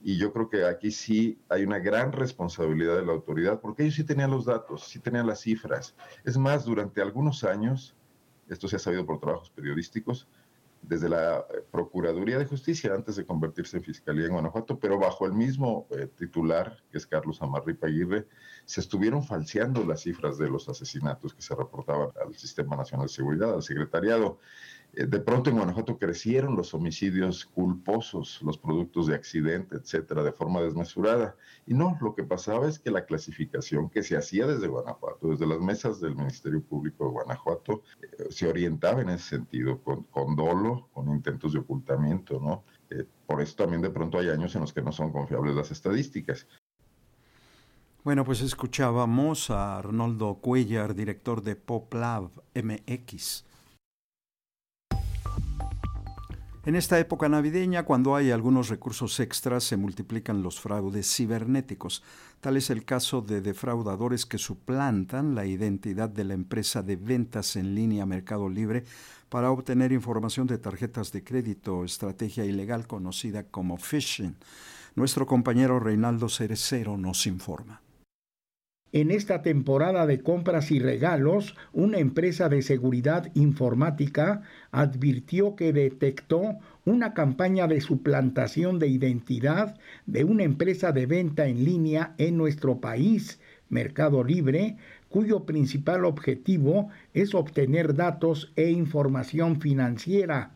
Y 0.00 0.16
yo 0.16 0.32
creo 0.32 0.48
que 0.48 0.64
aquí 0.64 0.90
sí 0.92 1.38
hay 1.50 1.62
una 1.62 1.78
gran 1.78 2.10
responsabilidad 2.10 2.96
de 2.96 3.04
la 3.04 3.12
autoridad, 3.12 3.60
porque 3.60 3.82
ellos 3.82 3.96
sí 3.96 4.04
tenían 4.04 4.30
los 4.30 4.46
datos, 4.46 4.84
sí 4.84 4.98
tenían 4.98 5.26
las 5.26 5.40
cifras. 5.40 5.94
Es 6.24 6.38
más, 6.38 6.64
durante 6.64 7.02
algunos 7.02 7.44
años 7.44 7.94
esto 8.48 8.68
se 8.68 8.76
ha 8.76 8.78
sabido 8.78 9.06
por 9.06 9.20
trabajos 9.20 9.50
periodísticos, 9.50 10.28
desde 10.82 11.08
la 11.08 11.38
eh, 11.38 11.64
Procuraduría 11.70 12.38
de 12.38 12.46
Justicia 12.46 12.94
antes 12.94 13.16
de 13.16 13.26
convertirse 13.26 13.76
en 13.76 13.82
Fiscalía 13.82 14.26
en 14.26 14.32
Guanajuato, 14.32 14.78
pero 14.78 14.98
bajo 14.98 15.26
el 15.26 15.32
mismo 15.32 15.86
eh, 15.90 16.06
titular, 16.06 16.82
que 16.90 16.98
es 16.98 17.06
Carlos 17.06 17.42
Amarripa 17.42 17.86
Aguirre, 17.86 18.26
se 18.64 18.80
estuvieron 18.80 19.22
falseando 19.24 19.84
las 19.84 20.02
cifras 20.02 20.38
de 20.38 20.48
los 20.48 20.68
asesinatos 20.68 21.34
que 21.34 21.42
se 21.42 21.54
reportaban 21.54 22.10
al 22.24 22.34
Sistema 22.34 22.76
Nacional 22.76 23.06
de 23.06 23.12
Seguridad, 23.12 23.54
al 23.54 23.62
Secretariado. 23.62 24.38
Eh, 24.96 25.06
de 25.06 25.20
pronto 25.20 25.50
en 25.50 25.56
Guanajuato 25.56 25.98
crecieron 25.98 26.56
los 26.56 26.72
homicidios 26.72 27.44
culposos, 27.44 28.40
los 28.42 28.56
productos 28.56 29.06
de 29.06 29.14
accidente, 29.14 29.76
etcétera, 29.76 30.22
de 30.22 30.32
forma 30.32 30.62
desmesurada. 30.62 31.36
Y 31.66 31.74
no, 31.74 31.98
lo 32.00 32.14
que 32.14 32.24
pasaba 32.24 32.66
es 32.66 32.78
que 32.78 32.90
la 32.90 33.04
clasificación 33.04 33.90
que 33.90 34.02
se 34.02 34.16
hacía 34.16 34.46
desde 34.46 34.68
Guanajuato, 34.68 35.28
desde 35.28 35.46
las 35.46 35.60
mesas 35.60 36.00
del 36.00 36.16
Ministerio 36.16 36.62
Público 36.62 37.04
de 37.04 37.10
Guanajuato, 37.10 37.82
eh, 38.00 38.26
se 38.30 38.48
orientaba 38.48 39.02
en 39.02 39.10
ese 39.10 39.36
sentido, 39.36 39.82
con, 39.82 40.04
con, 40.04 40.34
dolo, 40.34 40.88
con 40.94 41.10
intentos 41.10 41.52
de 41.52 41.58
ocultamiento, 41.58 42.40
¿no? 42.40 42.64
Eh, 42.88 43.04
por 43.26 43.42
eso 43.42 43.54
también 43.56 43.82
de 43.82 43.90
pronto 43.90 44.18
hay 44.18 44.30
años 44.30 44.54
en 44.54 44.62
los 44.62 44.72
que 44.72 44.80
no 44.80 44.92
son 44.92 45.12
confiables 45.12 45.54
las 45.54 45.70
estadísticas. 45.70 46.46
Bueno, 48.02 48.24
pues 48.24 48.40
escuchábamos 48.40 49.50
a 49.50 49.78
Arnoldo 49.78 50.36
Cuellar, 50.36 50.94
director 50.94 51.42
de 51.42 51.56
PopLab 51.56 52.30
MX. 52.54 53.44
En 56.66 56.74
esta 56.74 56.98
época 56.98 57.28
navideña, 57.28 57.84
cuando 57.84 58.16
hay 58.16 58.32
algunos 58.32 58.70
recursos 58.70 59.20
extras, 59.20 59.62
se 59.62 59.76
multiplican 59.76 60.42
los 60.42 60.58
fraudes 60.60 61.06
cibernéticos. 61.14 62.02
Tal 62.40 62.56
es 62.56 62.70
el 62.70 62.84
caso 62.84 63.22
de 63.22 63.40
defraudadores 63.40 64.26
que 64.26 64.36
suplantan 64.36 65.36
la 65.36 65.46
identidad 65.46 66.08
de 66.08 66.24
la 66.24 66.34
empresa 66.34 66.82
de 66.82 66.96
ventas 66.96 67.54
en 67.54 67.76
línea 67.76 68.04
Mercado 68.04 68.48
Libre 68.48 68.82
para 69.28 69.52
obtener 69.52 69.92
información 69.92 70.48
de 70.48 70.58
tarjetas 70.58 71.12
de 71.12 71.22
crédito, 71.22 71.84
estrategia 71.84 72.44
ilegal 72.44 72.88
conocida 72.88 73.44
como 73.44 73.76
phishing. 73.76 74.34
Nuestro 74.96 75.24
compañero 75.24 75.78
Reinaldo 75.78 76.28
Cerecero 76.28 76.96
nos 76.96 77.28
informa. 77.28 77.80
En 78.96 79.10
esta 79.10 79.42
temporada 79.42 80.06
de 80.06 80.22
compras 80.22 80.70
y 80.70 80.78
regalos, 80.78 81.54
una 81.74 81.98
empresa 81.98 82.48
de 82.48 82.62
seguridad 82.62 83.30
informática 83.34 84.40
advirtió 84.70 85.54
que 85.54 85.74
detectó 85.74 86.56
una 86.86 87.12
campaña 87.12 87.66
de 87.66 87.82
suplantación 87.82 88.78
de 88.78 88.88
identidad 88.88 89.76
de 90.06 90.24
una 90.24 90.44
empresa 90.44 90.92
de 90.92 91.04
venta 91.04 91.46
en 91.46 91.62
línea 91.62 92.14
en 92.16 92.38
nuestro 92.38 92.80
país, 92.80 93.38
Mercado 93.68 94.24
Libre, 94.24 94.78
cuyo 95.10 95.44
principal 95.44 96.06
objetivo 96.06 96.88
es 97.12 97.34
obtener 97.34 97.96
datos 97.96 98.50
e 98.56 98.70
información 98.70 99.60
financiera. 99.60 100.55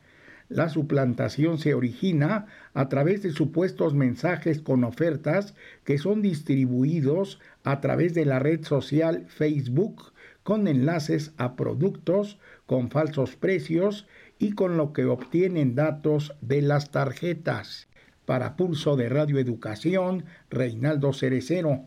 La 0.51 0.69
suplantación 0.69 1.59
se 1.59 1.75
origina 1.75 2.47
a 2.75 2.89
través 2.89 3.23
de 3.23 3.31
supuestos 3.31 3.95
mensajes 3.95 4.61
con 4.61 4.83
ofertas 4.83 5.55
que 5.85 5.97
son 5.97 6.23
distribuidos 6.23 7.39
a 7.63 7.81
través 7.81 8.15
de 8.15 8.25
la 8.25 8.41
red 8.41 8.65
social 8.65 9.27
Facebook 9.29 10.13
con 10.43 10.67
enlaces 10.67 11.33
a 11.37 11.55
productos 11.55 12.41
con 12.67 12.91
falsos 12.91 13.37
precios 13.37 14.09
y 14.41 14.53
con 14.53 14.77
lo 14.77 14.93
que 14.93 15.05
obtienen 15.05 15.77
datos 15.77 16.35
de 16.41 16.63
las 16.63 16.91
tarjetas. 16.91 17.87
Para 18.27 18.57
Pulso 18.57 18.97
de 18.97 19.09
Radio 19.09 19.39
Educación, 19.39 20.25
Reinaldo 20.51 21.13
Cerecero. 21.13 21.85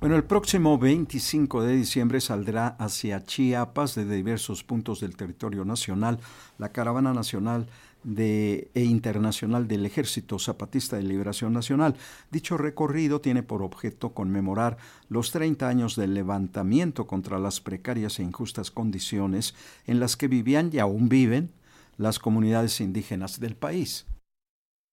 Bueno, 0.00 0.16
el 0.16 0.24
próximo 0.24 0.78
25 0.78 1.62
de 1.62 1.76
diciembre 1.76 2.22
saldrá 2.22 2.68
hacia 2.68 3.22
Chiapas 3.26 3.94
de 3.94 4.06
diversos 4.06 4.64
puntos 4.64 5.00
del 5.00 5.14
territorio 5.14 5.66
nacional 5.66 6.18
la 6.56 6.72
Caravana 6.72 7.12
Nacional 7.12 7.66
de, 8.02 8.70
e 8.72 8.84
Internacional 8.84 9.68
del 9.68 9.84
Ejército 9.84 10.38
Zapatista 10.38 10.96
de 10.96 11.02
Liberación 11.02 11.52
Nacional. 11.52 11.96
Dicho 12.30 12.56
recorrido 12.56 13.20
tiene 13.20 13.42
por 13.42 13.62
objeto 13.62 14.14
conmemorar 14.14 14.78
los 15.10 15.32
30 15.32 15.68
años 15.68 15.96
del 15.96 16.14
levantamiento 16.14 17.06
contra 17.06 17.38
las 17.38 17.60
precarias 17.60 18.20
e 18.20 18.22
injustas 18.22 18.70
condiciones 18.70 19.54
en 19.86 20.00
las 20.00 20.16
que 20.16 20.28
vivían 20.28 20.70
y 20.72 20.78
aún 20.78 21.10
viven 21.10 21.52
las 21.98 22.18
comunidades 22.18 22.80
indígenas 22.80 23.38
del 23.38 23.54
país. 23.54 24.06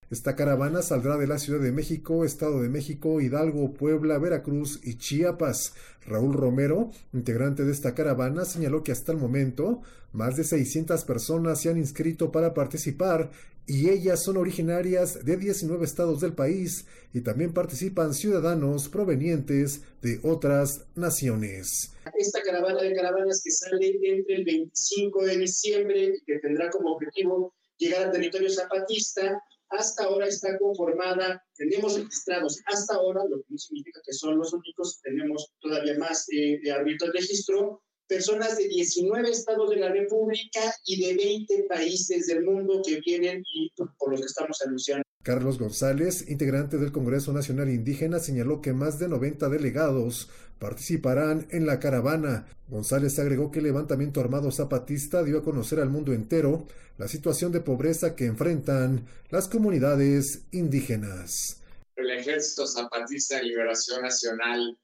Esta 0.09 0.37
caravana 0.37 0.81
saldrá 0.81 1.17
de 1.17 1.27
la 1.27 1.37
Ciudad 1.37 1.59
de 1.59 1.73
México, 1.73 2.23
Estado 2.23 2.61
de 2.61 2.69
México, 2.69 3.19
Hidalgo, 3.19 3.73
Puebla, 3.73 4.17
Veracruz 4.17 4.79
y 4.81 4.97
Chiapas. 4.97 5.73
Raúl 6.05 6.33
Romero, 6.33 6.91
integrante 7.11 7.65
de 7.65 7.73
esta 7.73 7.93
caravana, 7.93 8.45
señaló 8.45 8.83
que 8.83 8.93
hasta 8.93 9.11
el 9.11 9.17
momento 9.17 9.81
más 10.13 10.37
de 10.37 10.45
600 10.45 11.03
personas 11.03 11.59
se 11.59 11.69
han 11.69 11.77
inscrito 11.77 12.31
para 12.31 12.53
participar 12.53 13.31
y 13.65 13.89
ellas 13.89 14.23
son 14.23 14.37
originarias 14.37 15.25
de 15.25 15.35
19 15.35 15.83
estados 15.83 16.21
del 16.21 16.31
país 16.31 16.85
y 17.13 17.19
también 17.19 17.53
participan 17.53 18.13
ciudadanos 18.13 18.87
provenientes 18.87 19.81
de 20.01 20.21
otras 20.23 20.85
naciones. 20.95 21.91
Esta 22.17 22.41
caravana 22.43 22.81
de 22.81 22.95
caravanas 22.95 23.41
que 23.43 23.51
sale 23.51 23.99
entre 24.03 24.35
el 24.35 24.45
25 24.45 25.25
de 25.25 25.37
diciembre 25.37 26.13
y 26.15 26.23
que 26.23 26.39
tendrá 26.39 26.69
como 26.69 26.93
objetivo 26.93 27.53
llegar 27.77 28.03
al 28.03 28.11
territorio 28.13 28.49
zapatista 28.49 29.43
hasta 29.69 30.05
ahora 30.05 30.27
está 30.27 30.57
conformada, 30.57 31.43
tenemos 31.55 31.97
registrados 31.97 32.59
hasta 32.65 32.95
ahora, 32.95 33.21
lo 33.29 33.37
que 33.37 33.45
no 33.49 33.57
significa 33.57 34.01
que 34.05 34.13
son 34.13 34.37
los 34.37 34.53
únicos, 34.53 34.99
tenemos 35.01 35.51
todavía 35.59 35.97
más 35.97 36.25
eh, 36.31 36.59
de 36.63 36.71
abierto 36.71 37.05
el 37.05 37.13
registro, 37.13 37.81
personas 38.07 38.57
de 38.57 38.67
19 38.67 39.29
estados 39.29 39.69
de 39.69 39.77
la 39.77 39.89
República 39.89 40.73
y 40.85 41.05
de 41.05 41.15
20 41.15 41.63
países 41.69 42.27
del 42.27 42.43
mundo 42.43 42.81
que 42.85 43.01
vienen 43.05 43.43
y 43.53 43.69
por 43.97 44.11
los 44.11 44.21
que 44.21 44.27
estamos 44.27 44.61
anunciando. 44.65 45.06
Carlos 45.27 45.59
González, 45.59 46.29
integrante 46.29 46.77
del 46.77 46.93
Congreso 46.93 47.33
Nacional 47.33 47.69
Indígena, 47.69 48.17
señaló 48.17 48.61
que 48.61 48.71
más 48.71 48.97
de 48.97 49.09
90 49.09 49.49
delegados 49.49 50.29
participarán 50.57 51.49
en 51.51 51.65
la 51.65 51.81
caravana. 51.81 52.47
González 52.69 53.19
agregó 53.19 53.51
que 53.51 53.59
el 53.59 53.65
levantamiento 53.65 54.21
armado 54.21 54.51
zapatista 54.51 55.25
dio 55.25 55.39
a 55.39 55.43
conocer 55.43 55.81
al 55.81 55.89
mundo 55.89 56.13
entero 56.13 56.65
la 56.97 57.09
situación 57.09 57.51
de 57.51 57.59
pobreza 57.59 58.15
que 58.15 58.25
enfrentan 58.25 59.05
las 59.29 59.49
comunidades 59.49 60.45
indígenas. 60.53 61.61
El 61.97 62.09
Ejército 62.09 62.65
Zapatista 62.65 63.35
de 63.35 63.43
Liberación 63.43 64.03
Nacional 64.03 64.79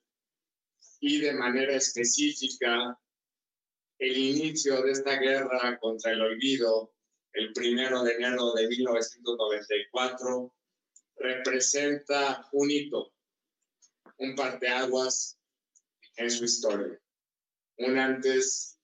y 1.00 1.22
de 1.22 1.36
manera 1.36 1.74
específica 1.74 3.00
el 3.98 4.18
inicio 4.18 4.82
de 4.82 4.92
esta 4.92 5.18
guerra 5.18 5.80
contra 5.80 6.12
el 6.12 6.22
olvido 6.22 6.92
el 7.34 7.52
primero 7.54 8.04
de 8.04 8.14
enero 8.14 8.54
de 8.54 8.68
1994 8.68 10.56
representa 11.18 12.48
un 12.52 12.72
hito, 12.72 13.14
un 14.18 14.36
parteaguas 14.36 15.40
en 16.18 16.30
su 16.30 16.46
historia, 16.46 17.00
un 17.78 17.98
antes 17.98 18.78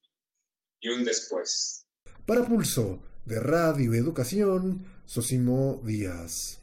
y 0.79 0.89
un 0.89 1.03
después. 1.03 1.85
Para 2.25 2.45
Pulso 2.45 3.01
de 3.25 3.39
Radio 3.39 3.93
Educación, 3.93 4.85
Sosimo 5.05 5.81
Díaz. 5.83 6.58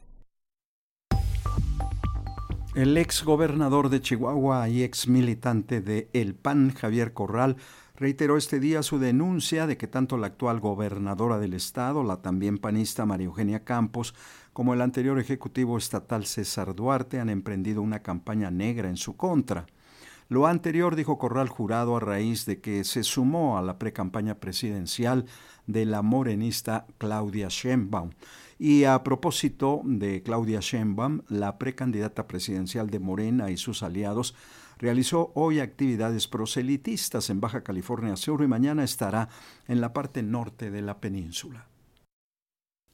El 2.77 2.95
ex 2.95 3.23
gobernador 3.23 3.89
de 3.89 4.01
Chihuahua 4.01 4.69
y 4.69 4.83
ex 4.83 5.07
militante 5.07 5.81
de 5.81 6.11
El 6.13 6.35
PAN, 6.35 6.75
Javier 6.75 7.11
Corral, 7.11 7.57
reiteró 7.95 8.37
este 8.37 8.59
día 8.59 8.83
su 8.83 8.99
denuncia 8.99 9.65
de 9.65 9.77
que 9.77 9.87
tanto 9.87 10.15
la 10.15 10.27
actual 10.27 10.59
gobernadora 10.59 11.39
del 11.39 11.55
estado, 11.55 12.03
la 12.03 12.21
también 12.21 12.59
panista 12.59 13.07
María 13.07 13.25
Eugenia 13.25 13.63
Campos, 13.63 14.13
como 14.53 14.75
el 14.75 14.81
anterior 14.81 15.17
ejecutivo 15.17 15.75
estatal 15.79 16.27
César 16.27 16.75
Duarte 16.75 17.19
han 17.19 17.31
emprendido 17.31 17.81
una 17.81 18.03
campaña 18.03 18.51
negra 18.51 18.89
en 18.89 18.97
su 18.97 19.17
contra. 19.17 19.65
Lo 20.29 20.45
anterior 20.45 20.97
dijo 20.97 21.17
Corral 21.17 21.47
Jurado 21.47 21.95
a 21.95 22.01
raíz 22.01 22.45
de 22.45 22.59
que 22.59 22.83
se 22.83 23.03
sumó 23.03 23.57
a 23.57 23.61
la 23.61 23.79
precampaña 23.79 24.35
presidencial 24.35 25.25
de 25.67 25.85
la 25.85 26.01
morenista 26.01 26.85
Claudia 26.97 27.47
Sheinbaum. 27.49 28.11
Y 28.59 28.83
a 28.83 29.03
propósito 29.03 29.81
de 29.85 30.23
Claudia 30.23 30.59
Sheinbaum, 30.59 31.21
la 31.29 31.57
precandidata 31.57 32.27
presidencial 32.27 32.89
de 32.89 32.99
Morena 32.99 33.51
y 33.51 33.57
sus 33.57 33.83
aliados 33.83 34.35
realizó 34.77 35.31
hoy 35.33 35.61
actividades 35.61 36.27
proselitistas 36.27 37.29
en 37.29 37.39
Baja 37.39 37.63
California 37.63 38.17
Sur 38.17 38.43
y 38.43 38.47
mañana 38.47 38.83
estará 38.83 39.29
en 39.67 39.79
la 39.79 39.93
parte 39.93 40.23
norte 40.23 40.71
de 40.71 40.81
la 40.81 40.99
península. 40.99 41.67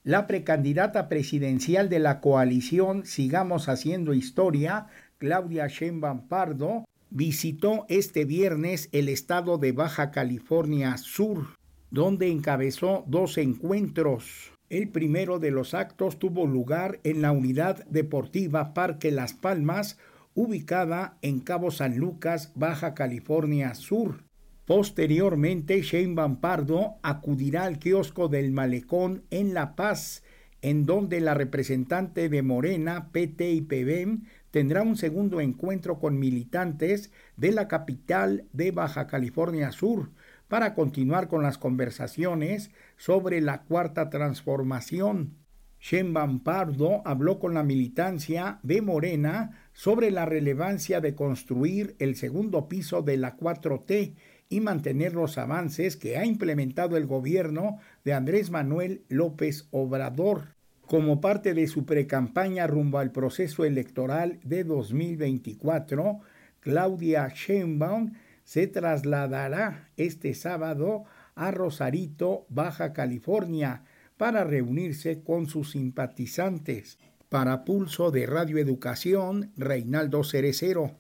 La 0.04 0.28
precandidata 0.28 1.10
presidencial 1.10 1.90
de 1.90 2.00
la 2.00 2.20
coalición 2.20 3.06
Sigamos 3.06 3.70
Haciendo 3.70 4.14
Historia, 4.14 4.88
Claudia 5.18 5.68
Sheinbaum 5.68 6.28
Pardo, 6.28 6.84
visitó 7.14 7.86
este 7.90 8.26
viernes 8.26 8.90
el 8.92 9.08
estado 9.08 9.60
de 9.60 9.72
Baja 9.72 10.10
California 10.10 10.98
Sur, 10.98 11.56
donde 11.92 12.30
encabezó 12.30 13.04
dos 13.06 13.38
encuentros. 13.38 14.52
El 14.70 14.90
primero 14.90 15.38
de 15.38 15.52
los 15.52 15.76
actos 15.76 16.18
tuvo 16.18 16.48
lugar 16.48 17.00
en 17.04 17.22
la 17.22 17.32
unidad 17.32 17.86
deportiva 17.86 18.74
Parque 18.74 19.12
Las 19.12 19.34
Palmas, 19.34 20.00
ubicada 20.34 21.20
en 21.22 21.40
Cabo 21.40 21.70
San 21.70 21.98
Lucas, 21.98 22.52
Baja 22.56 22.96
California 22.96 23.76
Sur. 23.76 24.24
Posteriormente, 24.66 25.84
Shane 25.84 26.16
Pardo 26.42 26.96
acudirá 27.04 27.66
al 27.66 27.78
kiosco 27.78 28.28
del 28.28 28.52
Malecón 28.52 29.24
en 29.30 29.54
La 29.54 29.76
Paz, 29.76 30.24
en 30.64 30.86
donde 30.86 31.20
la 31.20 31.36
representante 31.36 32.30
de 32.30 32.42
Morena, 32.42 33.12
PT 33.12 33.52
y 33.52 33.62
PBM 33.62 34.24
tendrá 34.54 34.84
un 34.84 34.96
segundo 34.96 35.42
encuentro 35.42 35.98
con 35.98 36.20
militantes 36.20 37.12
de 37.38 37.52
la 37.52 37.68
capital 37.68 38.46
de 38.54 38.70
Baja 38.70 39.08
California 39.08 39.72
Sur 39.72 40.12
para 40.48 40.76
continuar 40.76 41.28
con 41.28 41.42
las 41.42 41.58
conversaciones 41.58 42.70
sobre 42.96 43.42
la 43.42 43.64
cuarta 43.64 44.12
transformación. 44.12 45.40
Shemban 45.80 46.42
Pardo 46.42 47.02
habló 47.04 47.40
con 47.40 47.56
la 47.56 47.64
militancia 47.64 48.60
de 48.62 48.84
Morena 48.84 49.68
sobre 49.74 50.12
la 50.12 50.28
relevancia 50.28 51.02
de 51.02 51.16
construir 51.16 51.96
el 51.98 52.16
segundo 52.16 52.68
piso 52.68 53.02
de 53.02 53.18
la 53.18 53.36
4T 53.36 54.14
y 54.50 54.60
mantener 54.60 55.16
los 55.16 55.40
avances 55.40 55.98
que 55.98 56.18
ha 56.18 56.26
implementado 56.26 56.96
el 56.96 57.08
gobierno 57.08 57.80
de 58.06 58.14
Andrés 58.14 58.52
Manuel 58.52 59.04
López 59.10 59.68
Obrador. 59.72 60.54
Como 60.94 61.22
parte 61.22 61.56
de 61.56 61.66
su 61.66 61.86
precampaña 61.86 62.68
rumbo 62.68 63.00
al 63.00 63.12
proceso 63.12 63.66
electoral 63.66 64.40
de 64.44 64.64
2024, 64.64 66.20
Claudia 66.60 67.30
Sheinbaum 67.30 68.14
se 68.44 68.68
trasladará 68.68 69.90
este 69.98 70.36
sábado 70.36 71.06
a 71.34 71.50
Rosarito, 71.50 72.46
Baja 72.50 72.94
California, 72.94 73.86
para 74.18 74.44
reunirse 74.44 75.24
con 75.24 75.48
sus 75.48 75.72
simpatizantes. 75.72 77.00
Para 77.28 77.66
Pulso 77.66 78.12
de 78.12 78.28
Radio 78.28 78.60
Educación, 78.60 79.52
Reinaldo 79.58 80.24
Cerecero. 80.24 80.92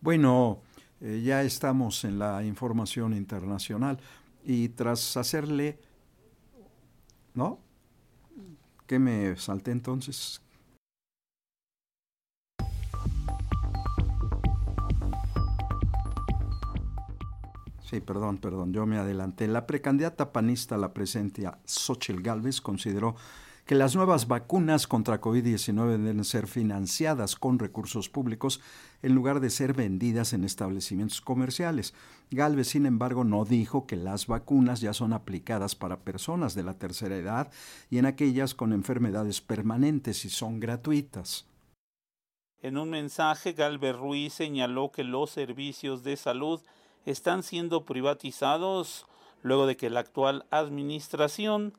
Bueno, 0.00 0.62
eh, 1.02 1.20
ya 1.22 1.42
estamos 1.42 2.04
en 2.04 2.18
la 2.18 2.42
información 2.42 3.12
internacional 3.12 3.98
y 4.46 4.70
tras 4.70 5.18
hacerle, 5.18 5.78
¿no? 7.34 7.61
¿Qué 8.92 8.98
me 8.98 9.34
salté 9.38 9.70
entonces? 9.70 10.42
Sí, 17.80 18.02
perdón, 18.02 18.36
perdón, 18.36 18.74
yo 18.74 18.84
me 18.84 18.98
adelanté. 18.98 19.48
La 19.48 19.66
precandidata 19.66 20.30
panista 20.30 20.74
a 20.74 20.78
la 20.78 20.92
presencia, 20.92 21.56
Xochitl 21.64 22.20
Galvez, 22.20 22.60
consideró 22.60 23.16
que 23.64 23.76
las 23.76 23.94
nuevas 23.94 24.26
vacunas 24.26 24.88
contra 24.88 25.20
COVID-19 25.20 25.98
deben 25.98 26.24
ser 26.24 26.48
financiadas 26.48 27.36
con 27.36 27.60
recursos 27.60 28.08
públicos 28.08 28.60
en 29.02 29.14
lugar 29.14 29.40
de 29.40 29.50
ser 29.50 29.72
vendidas 29.72 30.32
en 30.32 30.44
establecimientos 30.44 31.20
comerciales. 31.20 31.94
Galvez, 32.30 32.68
sin 32.68 32.86
embargo, 32.86 33.22
no 33.22 33.44
dijo 33.44 33.86
que 33.86 33.96
las 33.96 34.26
vacunas 34.26 34.80
ya 34.80 34.92
son 34.92 35.12
aplicadas 35.12 35.76
para 35.76 36.00
personas 36.00 36.54
de 36.54 36.64
la 36.64 36.74
tercera 36.74 37.16
edad 37.16 37.52
y 37.88 37.98
en 37.98 38.06
aquellas 38.06 38.54
con 38.54 38.72
enfermedades 38.72 39.40
permanentes 39.40 40.24
y 40.24 40.30
son 40.30 40.58
gratuitas. 40.58 41.46
En 42.62 42.76
un 42.78 42.90
mensaje, 42.90 43.52
Galvez 43.52 43.96
Ruiz 43.96 44.34
señaló 44.34 44.90
que 44.90 45.04
los 45.04 45.30
servicios 45.30 46.02
de 46.02 46.16
salud 46.16 46.60
están 47.06 47.42
siendo 47.42 47.84
privatizados 47.84 49.06
luego 49.42 49.66
de 49.66 49.76
que 49.76 49.90
la 49.90 50.00
actual 50.00 50.46
administración 50.50 51.74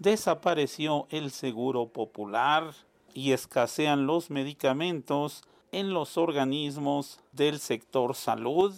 desapareció 0.00 1.06
el 1.10 1.30
seguro 1.30 1.86
popular 1.86 2.72
y 3.12 3.32
escasean 3.32 4.06
los 4.06 4.30
medicamentos 4.30 5.42
en 5.72 5.92
los 5.92 6.16
organismos 6.16 7.20
del 7.32 7.60
sector 7.60 8.16
salud 8.16 8.74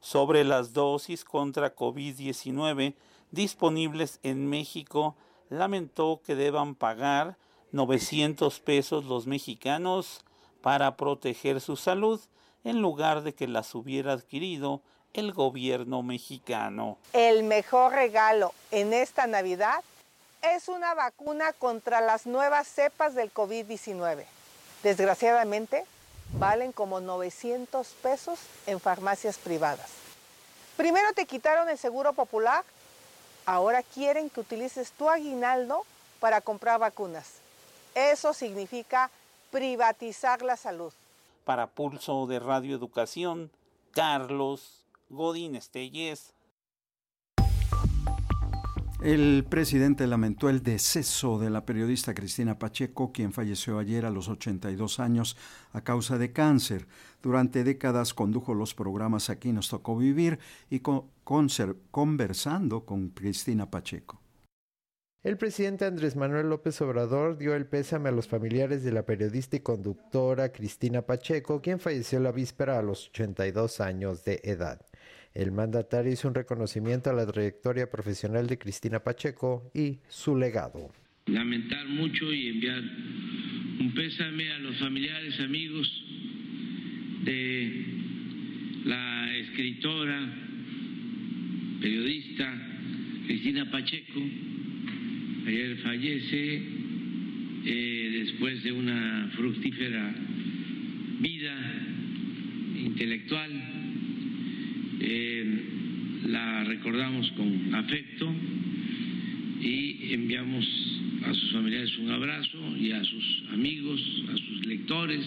sobre 0.00 0.44
las 0.44 0.72
dosis 0.72 1.24
contra 1.24 1.74
COVID-19 1.74 2.94
disponibles 3.30 4.18
en 4.22 4.50
México, 4.50 5.14
lamentó 5.48 6.20
que 6.26 6.34
deban 6.34 6.74
pagar 6.74 7.38
900 7.70 8.58
pesos 8.60 9.04
los 9.04 9.26
mexicanos 9.26 10.24
para 10.60 10.96
proteger 10.96 11.60
su 11.60 11.76
salud 11.76 12.20
en 12.64 12.82
lugar 12.82 13.22
de 13.22 13.32
que 13.34 13.46
las 13.46 13.74
hubiera 13.76 14.12
adquirido 14.12 14.82
el 15.12 15.32
gobierno 15.32 16.02
mexicano. 16.02 16.98
El 17.12 17.44
mejor 17.44 17.92
regalo 17.92 18.52
en 18.72 18.92
esta 18.92 19.28
Navidad 19.28 19.84
es 20.52 20.68
una 20.68 20.94
vacuna 20.94 21.52
contra 21.52 22.00
las 22.00 22.26
nuevas 22.26 22.68
cepas 22.68 23.14
del 23.14 23.32
COVID-19. 23.32 24.24
Desgraciadamente, 24.82 25.84
valen 26.38 26.72
como 26.72 27.00
900 27.00 27.86
pesos 28.02 28.38
en 28.66 28.80
farmacias 28.80 29.38
privadas. 29.38 29.90
Primero 30.76 31.12
te 31.14 31.26
quitaron 31.26 31.68
el 31.68 31.78
seguro 31.78 32.12
popular, 32.12 32.64
ahora 33.46 33.82
quieren 33.82 34.28
que 34.28 34.40
utilices 34.40 34.92
tu 34.92 35.08
aguinaldo 35.08 35.84
para 36.20 36.40
comprar 36.40 36.78
vacunas. 36.78 37.34
Eso 37.94 38.34
significa 38.34 39.10
privatizar 39.50 40.42
la 40.42 40.56
salud. 40.56 40.92
Para 41.44 41.66
Pulso 41.68 42.26
de 42.26 42.40
Radio 42.40 42.74
Educación, 42.76 43.50
Carlos 43.92 44.84
Godín 45.08 45.54
Estelles. 45.54 46.32
El 49.04 49.44
presidente 49.44 50.06
lamentó 50.06 50.48
el 50.48 50.62
deceso 50.62 51.38
de 51.38 51.50
la 51.50 51.66
periodista 51.66 52.14
Cristina 52.14 52.58
Pacheco, 52.58 53.12
quien 53.12 53.34
falleció 53.34 53.78
ayer 53.78 54.06
a 54.06 54.10
los 54.10 54.30
82 54.30 54.98
años 54.98 55.36
a 55.74 55.82
causa 55.82 56.16
de 56.16 56.32
cáncer. 56.32 56.86
Durante 57.22 57.64
décadas 57.64 58.14
condujo 58.14 58.54
los 58.54 58.74
programas 58.74 59.28
Aquí 59.28 59.52
nos 59.52 59.68
tocó 59.68 59.98
vivir 59.98 60.38
y 60.70 60.80
conversando 60.80 62.86
con 62.86 63.10
Cristina 63.10 63.70
Pacheco. 63.70 64.22
El 65.22 65.36
presidente 65.36 65.84
Andrés 65.84 66.16
Manuel 66.16 66.48
López 66.48 66.80
Obrador 66.80 67.36
dio 67.36 67.54
el 67.54 67.66
pésame 67.66 68.08
a 68.08 68.12
los 68.12 68.26
familiares 68.26 68.84
de 68.84 68.92
la 68.92 69.04
periodista 69.04 69.56
y 69.56 69.60
conductora 69.60 70.50
Cristina 70.50 71.02
Pacheco, 71.02 71.60
quien 71.60 71.78
falleció 71.78 72.20
la 72.20 72.32
víspera 72.32 72.78
a 72.78 72.82
los 72.82 73.08
82 73.08 73.80
años 73.80 74.24
de 74.24 74.40
edad. 74.44 74.80
El 75.34 75.50
mandatario 75.50 76.12
hizo 76.12 76.28
un 76.28 76.34
reconocimiento 76.34 77.10
a 77.10 77.12
la 77.12 77.26
trayectoria 77.26 77.90
profesional 77.90 78.46
de 78.46 78.56
Cristina 78.56 79.00
Pacheco 79.00 79.68
y 79.74 79.98
su 80.08 80.36
legado. 80.36 80.92
Lamentar 81.26 81.88
mucho 81.88 82.32
y 82.32 82.48
enviar 82.48 82.80
un 83.80 83.92
pésame 83.96 84.52
a 84.52 84.58
los 84.60 84.76
familiares, 84.78 85.40
amigos 85.40 86.04
de 87.24 87.84
la 88.84 89.36
escritora, 89.38 90.34
periodista 91.80 92.54
Cristina 93.26 93.68
Pacheco. 93.72 94.20
Ayer 95.48 95.76
fallece 95.78 96.62
eh, 97.66 98.24
después 98.24 98.62
de 98.62 98.70
una 98.70 99.32
fructífera 99.34 100.14
vida 101.18 101.82
intelectual 102.76 103.83
eh, 105.06 105.44
la 106.28 106.64
recordamos 106.64 107.30
con 107.32 107.74
afecto 107.74 108.34
y 109.60 110.14
enviamos 110.14 110.66
a 111.24 111.34
sus 111.34 111.52
familiares 111.52 111.98
un 111.98 112.10
abrazo 112.10 112.76
y 112.78 112.90
a 112.92 113.04
sus 113.04 113.44
amigos, 113.52 114.00
a 114.32 114.36
sus 114.36 114.66
lectores, 114.66 115.24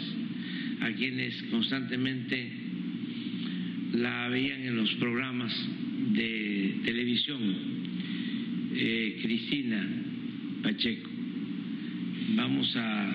a 0.81 0.91
quienes 0.93 1.43
constantemente 1.51 2.51
la 3.93 4.27
veían 4.29 4.61
en 4.61 4.77
los 4.77 4.91
programas 4.95 5.53
de 6.13 6.75
televisión. 6.83 7.41
Eh, 8.73 9.19
Cristina 9.21 9.87
Pacheco. 10.63 11.09
Vamos 12.35 12.75
a, 12.75 13.09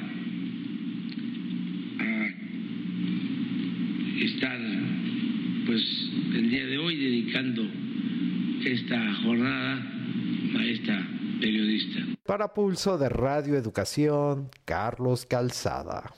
a 1.99 2.35
estar 4.21 4.62
pues 5.67 5.83
el 6.35 6.51
día 6.51 6.67
de 6.67 6.79
hoy 6.79 6.97
dedicando 6.97 7.63
esta 8.65 9.15
jornada 9.23 9.75
a 10.59 10.65
esta 10.65 11.09
periodista. 11.41 11.99
Para 12.25 12.53
Pulso 12.53 12.99
de 12.99 13.09
Radio 13.09 13.57
Educación, 13.57 14.51
Carlos 14.65 15.27
Calzada. 15.27 16.13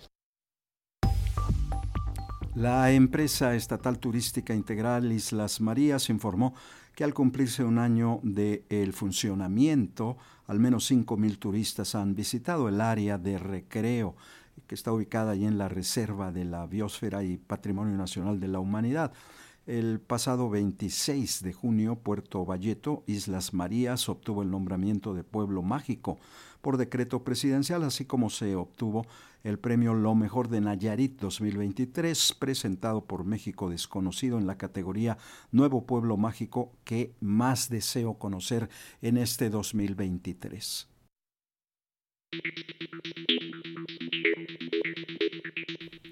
La 2.55 2.93
empresa 2.93 3.55
estatal 3.57 3.99
turística 3.99 4.55
integral 4.55 5.11
Islas 5.11 5.61
Marías 5.61 6.09
informó 6.09 6.55
que 6.95 7.03
al 7.03 7.13
cumplirse 7.13 7.65
un 7.65 7.79
año 7.79 8.21
de 8.23 8.65
el 8.69 8.93
funcionamiento, 8.93 10.17
al 10.47 10.61
menos 10.61 10.91
5.000 10.91 11.39
turistas 11.39 11.95
han 11.95 12.15
visitado 12.15 12.69
el 12.69 12.81
área 12.81 13.19
de 13.19 13.39
recreo 13.39 14.15
que 14.67 14.75
está 14.75 14.93
ubicada 14.93 15.33
allí 15.33 15.45
en 15.45 15.59
la 15.59 15.69
Reserva 15.69 16.33
de 16.33 16.45
la 16.45 16.67
Biosfera 16.67 17.23
y 17.25 17.37
Patrimonio 17.37 17.97
Nacional 17.97 18.41
de 18.41 18.49
la 18.49 18.61
Humanidad. 18.61 19.13
El 19.67 19.99
pasado 19.99 20.51
26 20.51 21.43
de 21.43 21.53
junio, 21.55 21.97
Puerto 21.97 22.45
Valleto, 22.45 23.03
Islas 23.07 23.55
Marías, 23.55 24.11
obtuvo 24.11 24.43
el 24.43 24.51
nombramiento 24.51 25.15
de 25.15 25.25
Pueblo 25.25 25.63
Mágico 25.63 26.19
por 26.61 26.77
decreto 26.79 27.25
presidencial, 27.25 27.83
así 27.83 28.07
como 28.07 28.31
se 28.31 28.57
obtuvo 28.57 29.07
el 29.43 29.59
premio 29.59 29.93
Lo 29.93 30.15
Mejor 30.15 30.49
de 30.49 30.63
Nayarit 30.63 31.21
2023, 31.21 32.37
presentado 32.39 33.05
por 33.05 33.25
México 33.25 33.69
Desconocido 33.69 34.39
en 34.39 34.47
la 34.47 34.57
categoría 34.57 35.19
Nuevo 35.53 35.85
Pueblo 35.85 36.17
Mágico 36.17 36.73
que 36.85 37.15
más 37.21 37.69
deseo 37.69 38.15
conocer 38.15 38.71
en 39.03 39.19
este 39.19 39.51
2023. 39.51 40.89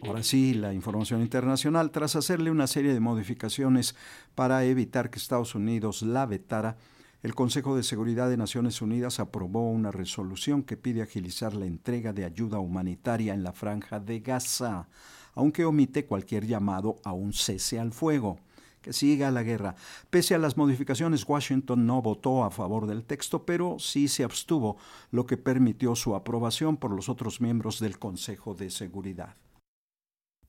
Ahora 0.05 0.25
sí, 0.25 0.53
la 0.55 0.75
información 0.75 1.23
internacional. 1.23 1.93
Tras 1.93 2.17
hacerle 2.17 2.51
una 2.51 2.67
serie 2.67 2.93
de 2.93 2.99
modificaciones 2.99 3.95
para 4.35 4.65
evitar 4.65 5.11
que 5.11 5.19
Estados 5.19 5.55
Unidos 5.55 6.03
la 6.03 6.27
vetara, 6.27 6.77
el 7.23 7.37
Consejo 7.37 7.77
de 7.77 7.85
Seguridad 7.85 8.29
de 8.29 8.37
Naciones 8.37 8.83
Unidas 8.83 9.21
aprobó 9.21 9.71
una 9.71 9.93
resolución 9.93 10.65
que 10.65 10.77
pide 10.77 11.03
agilizar 11.03 11.55
la 11.55 11.67
entrega 11.67 12.13
de 12.13 12.25
ayuda 12.25 12.59
humanitaria 12.59 13.33
en 13.33 13.45
la 13.45 13.53
franja 13.53 14.01
de 14.01 14.19
Gaza, 14.19 14.89
aunque 15.35 15.65
omite 15.65 16.05
cualquier 16.05 16.49
llamado 16.49 16.99
a 17.05 17.13
un 17.13 17.33
cese 17.33 17.79
al 17.79 17.93
fuego 17.93 18.41
que 18.81 18.93
siga 18.93 19.31
la 19.31 19.45
guerra. 19.45 19.77
Pese 20.11 20.35
a 20.35 20.39
las 20.39 20.57
modificaciones, 20.57 21.25
Washington 21.29 21.87
no 21.87 22.03
votó 22.03 22.43
a 22.43 22.51
favor 22.51 22.89
del 22.89 23.05
texto, 23.05 23.47
pero 23.47 23.77
sí 23.79 24.09
se 24.09 24.25
abstuvo, 24.25 24.79
lo 25.13 25.27
que 25.27 25.37
permitió 25.37 25.95
su 25.95 26.17
aprobación 26.17 26.77
por 26.77 26.91
los 26.91 27.09
otros 27.09 27.41
miembros 27.41 27.79
del 27.79 28.01
Consejo 28.01 28.55
de 28.55 28.69
Seguridad. 28.69 29.37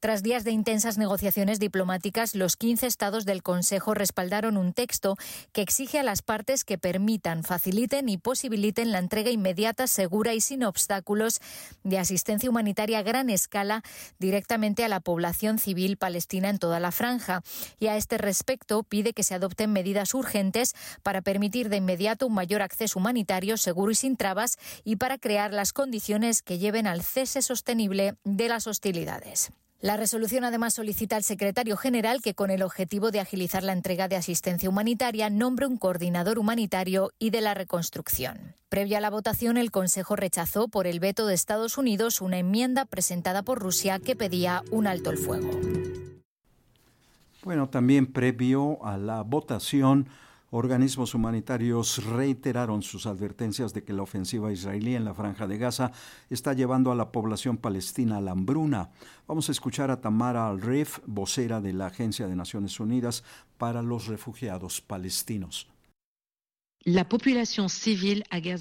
Tras 0.03 0.21
días 0.21 0.43
de 0.43 0.51
intensas 0.51 0.97
negociaciones 0.97 1.61
diplomáticas, 1.61 2.35
los 2.35 2.57
15 2.57 2.87
estados 2.87 3.23
del 3.23 3.41
Consejo 3.41 3.93
respaldaron 3.93 4.57
un 4.57 4.73
texto 4.73 5.15
que 5.53 5.61
exige 5.61 5.97
a 5.97 6.03
las 6.03 6.21
partes 6.21 6.65
que 6.65 6.77
permitan, 6.77 7.45
faciliten 7.45 8.09
y 8.09 8.17
posibiliten 8.17 8.91
la 8.91 8.99
entrega 8.99 9.31
inmediata, 9.31 9.87
segura 9.87 10.33
y 10.33 10.41
sin 10.41 10.65
obstáculos 10.65 11.39
de 11.85 11.99
asistencia 11.99 12.49
humanitaria 12.49 12.99
a 12.99 13.01
gran 13.01 13.29
escala 13.29 13.81
directamente 14.19 14.83
a 14.83 14.89
la 14.89 14.99
población 14.99 15.57
civil 15.57 15.95
palestina 15.95 16.49
en 16.49 16.59
toda 16.59 16.81
la 16.81 16.91
franja. 16.91 17.41
Y 17.79 17.87
a 17.87 17.95
este 17.95 18.17
respecto 18.17 18.83
pide 18.83 19.13
que 19.13 19.23
se 19.23 19.35
adopten 19.35 19.71
medidas 19.71 20.13
urgentes 20.13 20.75
para 21.01 21.21
permitir 21.21 21.69
de 21.69 21.77
inmediato 21.77 22.27
un 22.27 22.33
mayor 22.33 22.61
acceso 22.61 22.99
humanitario 22.99 23.55
seguro 23.55 23.93
y 23.93 23.95
sin 23.95 24.17
trabas 24.17 24.57
y 24.83 24.97
para 24.97 25.17
crear 25.17 25.53
las 25.53 25.71
condiciones 25.71 26.41
que 26.41 26.57
lleven 26.57 26.87
al 26.87 27.03
cese 27.03 27.41
sostenible 27.41 28.15
de 28.25 28.49
las 28.49 28.67
hostilidades. 28.67 29.53
La 29.83 29.97
resolución 29.97 30.45
además 30.45 30.75
solicita 30.75 31.17
al 31.17 31.23
secretario 31.23 31.75
general 31.75 32.21
que, 32.21 32.33
con 32.33 32.51
el 32.51 32.61
objetivo 32.61 33.11
de 33.11 33.19
agilizar 33.19 33.63
la 33.63 33.73
entrega 33.73 34.07
de 34.07 34.15
asistencia 34.15 34.69
humanitaria, 34.69 35.29
nombre 35.29 35.65
un 35.65 35.75
coordinador 35.75 36.39
humanitario 36.39 37.11
y 37.19 37.31
de 37.31 37.41
la 37.41 37.53
reconstrucción. 37.53 38.55
Previa 38.69 38.99
a 38.99 39.01
la 39.01 39.09
votación, 39.09 39.57
el 39.57 39.71
Consejo 39.71 40.15
rechazó 40.15 40.69
por 40.69 40.87
el 40.87 41.01
veto 41.01 41.27
de 41.27 41.33
Estados 41.33 41.77
Unidos 41.77 42.21
una 42.21 42.37
enmienda 42.37 42.85
presentada 42.85 43.43
por 43.43 43.59
Rusia 43.59 43.99
que 43.99 44.15
pedía 44.15 44.63
un 44.71 44.87
alto 44.87 45.09
el 45.09 45.17
fuego. 45.17 45.51
Bueno, 47.43 47.67
también 47.67 48.05
previo 48.05 48.81
a 48.85 48.97
la 48.97 49.21
votación, 49.21 50.07
Organismos 50.55 51.15
humanitarios 51.15 52.05
reiteraron 52.05 52.83
sus 52.83 53.07
advertencias 53.07 53.73
de 53.73 53.83
que 53.83 53.91
la 53.91 54.03
ofensiva 54.03 54.51
israelí 54.51 54.93
en 54.93 55.03
la 55.03 55.15
franja 55.15 55.47
de 55.47 55.57
Gaza 55.57 55.91
está 56.29 56.53
llevando 56.53 56.91
a 56.91 56.95
la 56.95 57.11
población 57.11 57.57
palestina 57.57 58.17
a 58.17 58.21
la 58.21 58.33
hambruna. 58.33 58.91
Vamos 59.27 59.49
a 59.49 59.51
escuchar 59.51 59.89
a 59.89 59.99
Tamara 59.99 60.47
Al-Rif, 60.47 60.99
vocera 61.07 61.59
de 61.59 61.73
la 61.73 61.87
Agencia 61.87 62.27
de 62.27 62.35
Naciones 62.35 62.79
Unidas 62.79 63.23
para 63.57 63.81
los 63.81 64.05
Refugiados 64.05 64.79
Palestinos. 64.79 65.72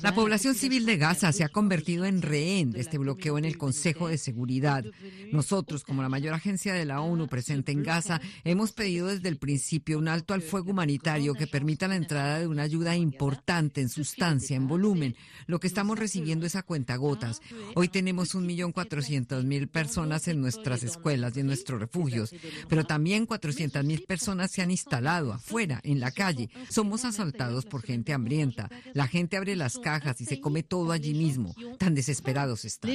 La 0.02 0.14
población 0.14 0.54
civil 0.54 0.86
de 0.86 0.96
Gaza 0.96 1.32
se 1.32 1.42
ha 1.42 1.48
convertido 1.48 2.04
en 2.04 2.22
rehén 2.22 2.70
de 2.70 2.80
este 2.80 2.96
bloqueo 2.96 3.36
en 3.36 3.44
el 3.44 3.58
Consejo 3.58 4.06
de 4.06 4.16
Seguridad. 4.16 4.84
Nosotros, 5.32 5.82
como 5.82 6.02
la 6.02 6.08
mayor 6.08 6.32
agencia 6.32 6.72
de 6.72 6.84
la 6.84 7.00
ONU 7.00 7.26
presente 7.26 7.72
en 7.72 7.82
Gaza, 7.82 8.20
hemos 8.44 8.70
pedido 8.70 9.08
desde 9.08 9.28
el 9.28 9.38
principio 9.38 9.98
un 9.98 10.06
alto 10.06 10.34
al 10.34 10.42
fuego 10.42 10.70
humanitario 10.70 11.34
que 11.34 11.48
permita 11.48 11.88
la 11.88 11.96
entrada 11.96 12.38
de 12.38 12.46
una 12.46 12.62
ayuda 12.62 12.94
importante 12.94 13.80
en 13.80 13.88
sustancia, 13.88 14.56
en 14.56 14.68
volumen. 14.68 15.16
Lo 15.46 15.58
que 15.58 15.66
estamos 15.66 15.98
recibiendo 15.98 16.46
es 16.46 16.54
a 16.54 16.62
cuentagotas. 16.62 17.40
Hoy 17.74 17.88
tenemos 17.88 18.36
1.400.000 18.36 19.68
personas 19.68 20.28
en 20.28 20.40
nuestras 20.40 20.84
escuelas 20.84 21.36
y 21.36 21.40
en 21.40 21.46
nuestros 21.46 21.80
refugios, 21.80 22.32
pero 22.68 22.84
también 22.84 23.26
400.000 23.26 24.06
personas 24.06 24.52
se 24.52 24.62
han 24.62 24.70
instalado 24.70 25.32
afuera, 25.32 25.80
en 25.82 25.98
la 25.98 26.12
calle. 26.12 26.50
Somos 26.68 27.04
asaltados 27.04 27.66
por 27.66 27.82
gente 27.82 28.11
hambrienta. 28.12 28.68
La 28.94 29.06
gente 29.06 29.36
abre 29.36 29.56
las 29.56 29.78
cajas 29.78 30.20
y 30.20 30.24
se 30.24 30.40
come 30.40 30.62
todo 30.62 30.92
allí 30.92 31.14
mismo. 31.14 31.54
Tan 31.78 31.94
desesperados 31.94 32.64
están. 32.64 32.90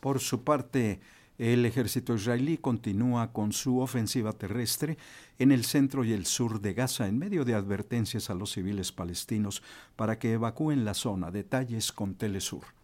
Por 0.00 0.20
su 0.20 0.44
parte, 0.44 1.00
el 1.38 1.66
ejército 1.66 2.14
israelí 2.14 2.58
continúa 2.58 3.32
con 3.32 3.52
su 3.52 3.80
ofensiva 3.80 4.32
terrestre 4.32 4.96
en 5.38 5.52
el 5.52 5.64
centro 5.64 6.04
y 6.04 6.12
el 6.12 6.24
sur 6.24 6.60
de 6.60 6.72
Gaza 6.72 7.08
en 7.08 7.18
medio 7.18 7.44
de 7.44 7.54
advertencias 7.54 8.30
a 8.30 8.34
los 8.34 8.52
civiles 8.52 8.92
palestinos 8.92 9.62
para 9.96 10.18
que 10.18 10.32
evacúen 10.32 10.84
la 10.84 10.94
zona. 10.94 11.30
Detalles 11.30 11.92
con 11.92 12.14
Telesur. 12.14 12.75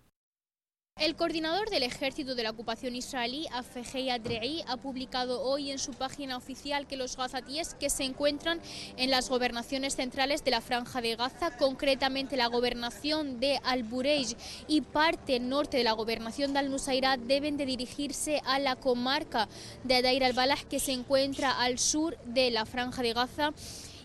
El 1.02 1.16
coordinador 1.16 1.68
del 1.68 1.82
ejército 1.82 2.36
de 2.36 2.44
la 2.44 2.50
ocupación 2.50 2.94
israelí, 2.94 3.48
Afegei 3.50 4.10
Adrei, 4.10 4.62
ha 4.68 4.76
publicado 4.76 5.42
hoy 5.42 5.72
en 5.72 5.80
su 5.80 5.92
página 5.94 6.36
oficial 6.36 6.86
que 6.86 6.96
los 6.96 7.16
gazatíes 7.16 7.74
que 7.74 7.90
se 7.90 8.04
encuentran 8.04 8.60
en 8.96 9.10
las 9.10 9.28
gobernaciones 9.28 9.96
centrales 9.96 10.44
de 10.44 10.52
la 10.52 10.60
Franja 10.60 11.00
de 11.00 11.16
Gaza, 11.16 11.56
concretamente 11.56 12.36
la 12.36 12.46
gobernación 12.46 13.40
de 13.40 13.58
Al-Burej 13.64 14.36
y 14.68 14.82
parte 14.82 15.40
norte 15.40 15.78
de 15.78 15.82
la 15.82 15.92
gobernación 15.92 16.52
de 16.52 16.60
Al-Nusayrat, 16.60 17.18
deben 17.18 17.56
de 17.56 17.66
dirigirse 17.66 18.40
a 18.44 18.60
la 18.60 18.76
comarca 18.76 19.48
de 19.82 19.96
Adair 19.96 20.22
al-Balah, 20.22 20.62
que 20.70 20.78
se 20.78 20.92
encuentra 20.92 21.50
al 21.50 21.80
sur 21.80 22.16
de 22.26 22.52
la 22.52 22.64
Franja 22.64 23.02
de 23.02 23.12
Gaza 23.12 23.52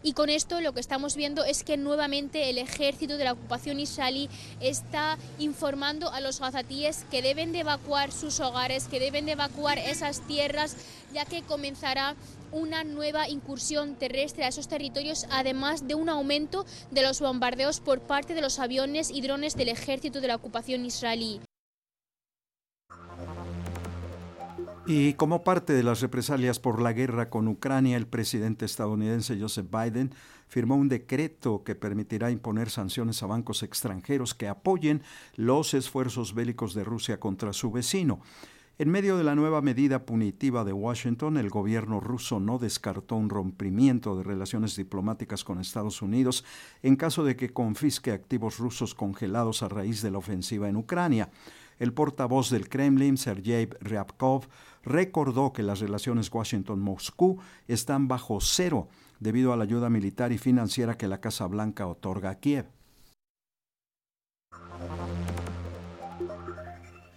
y 0.04 0.14
con 0.14 0.30
esto 0.30 0.62
lo 0.62 0.74
que 0.74 0.80
estamos 0.80 1.16
viendo 1.16 1.44
es 1.44 1.64
que 1.64 1.78
nuevamente 1.78 2.50
el 2.50 2.58
ejército 2.58 3.18
de 3.18 3.24
la 3.24 3.34
ocupación 3.34 3.80
israelí 3.80 4.30
está 4.60 5.18
informando 5.40 6.12
a 6.12 6.22
los 6.22 6.40
gazatíes 6.40 7.06
que 7.10 7.22
deben 7.22 7.52
de 7.52 7.60
evacuar 7.60 8.12
sus 8.12 8.40
hogares, 8.40 8.88
que 8.88 9.00
deben 9.00 9.26
de 9.26 9.34
evacuar 9.34 9.78
esas 9.78 10.22
tierras, 10.28 10.76
ya 11.14 11.26
que 11.26 11.42
comenzará 11.42 12.16
una 12.52 12.84
nueva 12.84 13.28
incursión 13.28 13.96
terrestre 13.96 14.46
a 14.46 14.50
esos 14.50 14.68
territorios, 14.68 15.26
además 15.30 15.88
de 15.88 15.96
un 15.96 16.10
aumento 16.10 16.66
de 16.92 17.02
los 17.02 17.20
bombardeos 17.20 17.80
por 17.80 18.00
parte 18.00 18.34
de 18.34 18.42
los 18.42 18.60
aviones 18.60 19.12
y 19.12 19.22
drones 19.22 19.56
del 19.56 19.70
ejército 19.70 20.22
de 20.22 20.28
la 20.28 20.36
ocupación 20.36 20.86
israelí. 20.86 21.42
Y 24.90 25.16
como 25.16 25.44
parte 25.44 25.74
de 25.74 25.84
las 25.84 26.00
represalias 26.00 26.60
por 26.60 26.82
la 26.82 26.94
guerra 26.94 27.30
con 27.30 27.50
Ucrania, 27.50 27.98
el 27.98 28.08
presidente 28.08 28.64
estadounidense 28.64 29.38
Joseph 29.38 29.68
Biden 29.70 30.14
firmó 30.48 30.76
un 30.78 30.88
decreto 30.88 31.66
que 31.66 31.76
permitirá 31.76 32.32
imponer 32.32 32.70
sanciones 32.70 33.22
a 33.22 33.28
bancos 33.28 33.64
extranjeros 33.64 34.34
que 34.34 34.48
apoyen 34.48 35.04
los 35.36 35.74
esfuerzos 35.74 36.34
bélicos 36.34 36.74
de 36.74 36.86
Rusia 36.86 37.20
contra 37.20 37.52
su 37.52 37.70
vecino. 37.70 38.22
En 38.80 38.90
medio 38.90 39.18
de 39.18 39.26
la 39.26 39.36
nueva 39.36 39.62
medida 39.62 40.06
punitiva 40.06 40.64
de 40.64 40.72
Washington, 40.72 41.36
el 41.36 41.50
gobierno 41.50 42.00
ruso 42.00 42.40
no 42.40 42.58
descartó 42.58 43.18
un 43.18 43.30
rompimiento 43.30 44.16
de 44.16 44.24
relaciones 44.24 44.78
diplomáticas 44.78 45.44
con 45.44 45.60
Estados 45.60 46.02
Unidos 46.02 46.46
en 46.82 46.96
caso 46.96 47.26
de 47.26 47.36
que 47.36 47.52
confisque 47.52 48.12
activos 48.12 48.58
rusos 48.58 48.96
congelados 48.96 49.64
a 49.64 49.68
raíz 49.68 50.02
de 50.02 50.12
la 50.12 50.20
ofensiva 50.20 50.70
en 50.70 50.78
Ucrania. 50.78 51.30
El 51.80 51.94
portavoz 51.94 52.50
del 52.50 52.70
Kremlin, 52.70 53.18
Sergei 53.18 53.68
Ryabkov, 53.82 54.48
recordó 54.88 55.54
que 55.54 55.64
las 55.64 55.80
relaciones 55.80 56.32
Washington-Moscú 56.32 57.40
están 57.68 58.08
bajo 58.08 58.40
cero 58.42 58.88
debido 59.20 59.54
a 59.54 59.58
la 59.58 59.64
ayuda 59.64 59.90
militar 59.90 60.32
y 60.32 60.38
financiera 60.38 60.98
que 60.98 61.08
la 61.08 61.20
Casa 61.20 61.46
Blanca 61.48 61.88
otorga 61.88 62.30
a 62.32 62.36
Kiev. 62.40 62.68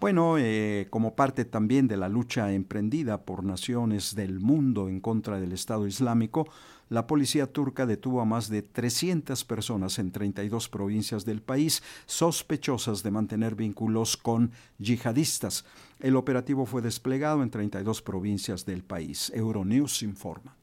Bueno, 0.00 0.38
eh, 0.38 0.86
como 0.88 1.14
parte 1.14 1.44
también 1.44 1.86
de 1.86 1.98
la 1.98 2.08
lucha 2.08 2.52
emprendida 2.52 3.26
por 3.26 3.44
naciones 3.44 4.14
del 4.14 4.40
mundo 4.40 4.88
en 4.88 4.98
contra 5.00 5.38
del 5.38 5.52
Estado 5.52 5.86
Islámico, 5.86 6.48
la 6.90 7.06
policía 7.06 7.46
turca 7.46 7.86
detuvo 7.86 8.20
a 8.20 8.24
más 8.24 8.50
de 8.50 8.62
300 8.62 9.44
personas 9.44 9.98
en 10.00 10.10
32 10.10 10.68
provincias 10.68 11.24
del 11.24 11.40
país 11.40 11.82
sospechosas 12.06 13.04
de 13.04 13.12
mantener 13.12 13.54
vínculos 13.54 14.16
con 14.16 14.50
yihadistas. 14.78 15.64
El 16.00 16.16
operativo 16.16 16.66
fue 16.66 16.82
desplegado 16.82 17.44
en 17.44 17.50
32 17.50 18.02
provincias 18.02 18.66
del 18.66 18.82
país. 18.82 19.30
Euronews 19.34 20.02
informa. 20.02 20.56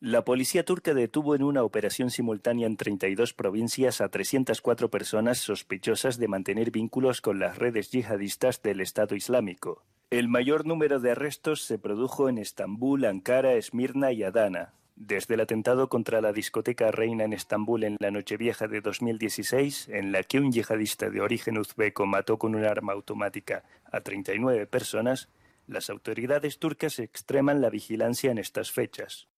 La 0.00 0.22
policía 0.24 0.64
turca 0.64 0.92
detuvo 0.92 1.34
en 1.34 1.44
una 1.44 1.62
operación 1.62 2.10
simultánea 2.10 2.66
en 2.66 2.76
32 2.76 3.32
provincias 3.32 4.02
a 4.02 4.10
304 4.10 4.90
personas 4.90 5.38
sospechosas 5.38 6.18
de 6.18 6.28
mantener 6.28 6.70
vínculos 6.70 7.22
con 7.22 7.38
las 7.38 7.56
redes 7.56 7.90
yihadistas 7.90 8.60
del 8.60 8.80
Estado 8.80 9.14
Islámico. 9.14 9.82
El 10.10 10.28
mayor 10.28 10.66
número 10.66 11.00
de 11.00 11.12
arrestos 11.12 11.62
se 11.62 11.78
produjo 11.78 12.28
en 12.28 12.36
Estambul, 12.36 13.06
Ankara, 13.06 13.54
Esmirna 13.54 14.12
y 14.12 14.24
Adana. 14.24 14.74
Desde 14.94 15.34
el 15.34 15.40
atentado 15.40 15.88
contra 15.88 16.20
la 16.20 16.32
discoteca 16.32 16.90
Reina 16.90 17.24
en 17.24 17.32
Estambul 17.32 17.84
en 17.84 17.96
la 17.98 18.10
Nochevieja 18.10 18.68
de 18.68 18.80
2016, 18.80 19.88
en 19.88 20.12
la 20.12 20.22
que 20.22 20.38
un 20.38 20.52
yihadista 20.52 21.10
de 21.10 21.20
origen 21.20 21.58
uzbeco 21.58 22.06
mató 22.06 22.38
con 22.38 22.54
un 22.54 22.64
arma 22.64 22.92
automática 22.92 23.64
a 23.90 24.02
39 24.02 24.66
personas, 24.66 25.28
las 25.66 25.90
autoridades 25.90 26.58
turcas 26.58 26.98
extreman 26.98 27.60
la 27.60 27.70
vigilancia 27.70 28.30
en 28.30 28.38
estas 28.38 28.70
fechas. 28.70 29.28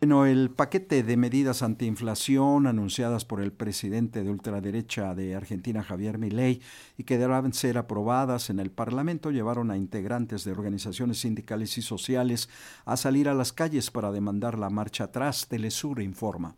Bueno, 0.00 0.26
el 0.26 0.50
paquete 0.50 1.02
de 1.02 1.16
medidas 1.16 1.60
antiinflación 1.60 2.68
anunciadas 2.68 3.24
por 3.24 3.42
el 3.42 3.52
presidente 3.52 4.22
de 4.22 4.30
ultraderecha 4.30 5.12
de 5.16 5.34
Argentina, 5.34 5.82
Javier 5.82 6.18
Milei, 6.18 6.60
y 6.96 7.02
que 7.02 7.18
deberán 7.18 7.52
ser 7.52 7.78
aprobadas 7.78 8.48
en 8.48 8.60
el 8.60 8.70
Parlamento, 8.70 9.32
llevaron 9.32 9.72
a 9.72 9.76
integrantes 9.76 10.44
de 10.44 10.52
organizaciones 10.52 11.18
sindicales 11.18 11.76
y 11.78 11.82
sociales 11.82 12.48
a 12.84 12.96
salir 12.96 13.28
a 13.28 13.34
las 13.34 13.52
calles 13.52 13.90
para 13.90 14.12
demandar 14.12 14.56
la 14.56 14.70
marcha 14.70 15.04
atrás. 15.04 15.48
Telesur 15.48 16.00
informa. 16.00 16.54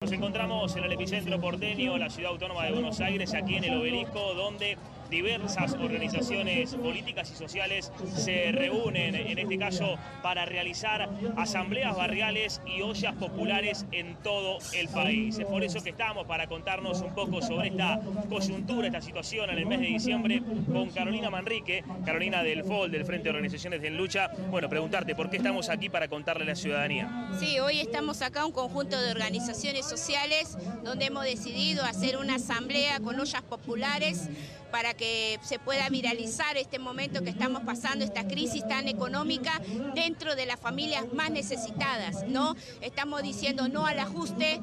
Nos 0.00 0.10
encontramos 0.10 0.74
en 0.74 0.82
el 0.82 0.90
epicentro 0.90 1.40
porteño, 1.40 1.96
la 1.96 2.10
ciudad 2.10 2.32
autónoma 2.32 2.64
de 2.64 2.72
Buenos 2.72 2.98
Aires, 2.98 3.34
aquí 3.34 3.54
en 3.54 3.64
el 3.64 3.78
obelisco, 3.78 4.34
donde 4.34 4.76
diversas 5.12 5.74
organizaciones 5.74 6.74
políticas 6.74 7.30
y 7.30 7.34
sociales 7.34 7.92
se 8.16 8.50
reúnen, 8.50 9.14
en 9.14 9.38
este 9.38 9.58
caso, 9.58 9.98
para 10.22 10.46
realizar 10.46 11.08
asambleas 11.36 11.94
barriales 11.94 12.62
y 12.66 12.80
ollas 12.80 13.14
populares 13.16 13.84
en 13.92 14.16
todo 14.22 14.58
el 14.72 14.88
país. 14.88 15.38
Es 15.38 15.44
por 15.44 15.62
eso 15.62 15.82
que 15.82 15.90
estamos 15.90 16.26
para 16.26 16.46
contarnos 16.46 17.02
un 17.02 17.14
poco 17.14 17.42
sobre 17.42 17.68
esta 17.68 18.00
coyuntura, 18.30 18.86
esta 18.86 19.02
situación 19.02 19.50
en 19.50 19.58
el 19.58 19.66
mes 19.66 19.80
de 19.80 19.86
diciembre 19.86 20.42
con 20.72 20.88
Carolina 20.90 21.28
Manrique, 21.28 21.84
Carolina 22.06 22.42
del 22.42 22.64
FOL, 22.64 22.90
del 22.90 23.04
Frente 23.04 23.24
de 23.24 23.30
Organizaciones 23.30 23.84
en 23.84 23.98
Lucha. 23.98 24.30
Bueno, 24.50 24.70
preguntarte, 24.70 25.14
¿por 25.14 25.28
qué 25.28 25.36
estamos 25.36 25.68
aquí 25.68 25.90
para 25.90 26.08
contarle 26.08 26.44
a 26.44 26.46
la 26.46 26.56
ciudadanía? 26.56 27.28
Sí, 27.38 27.60
hoy 27.60 27.80
estamos 27.80 28.22
acá 28.22 28.46
un 28.46 28.52
conjunto 28.52 28.98
de 28.98 29.10
organizaciones 29.10 29.84
sociales 29.84 30.56
donde 30.82 31.06
hemos 31.06 31.24
decidido 31.24 31.84
hacer 31.84 32.16
una 32.16 32.36
asamblea 32.36 32.98
con 33.00 33.20
ollas 33.20 33.42
populares 33.42 34.30
para 34.72 34.94
que 34.94 35.38
se 35.42 35.60
pueda 35.60 35.88
viralizar 35.90 36.56
este 36.56 36.80
momento 36.80 37.22
que 37.22 37.30
estamos 37.30 37.62
pasando, 37.62 38.04
esta 38.04 38.26
crisis 38.26 38.66
tan 38.66 38.88
económica 38.88 39.60
dentro 39.94 40.34
de 40.34 40.46
las 40.46 40.58
familias 40.58 41.04
más 41.12 41.30
necesitadas, 41.30 42.26
¿no? 42.26 42.56
Estamos 42.80 43.22
diciendo 43.22 43.68
no 43.68 43.86
al 43.86 44.00
ajuste. 44.00 44.60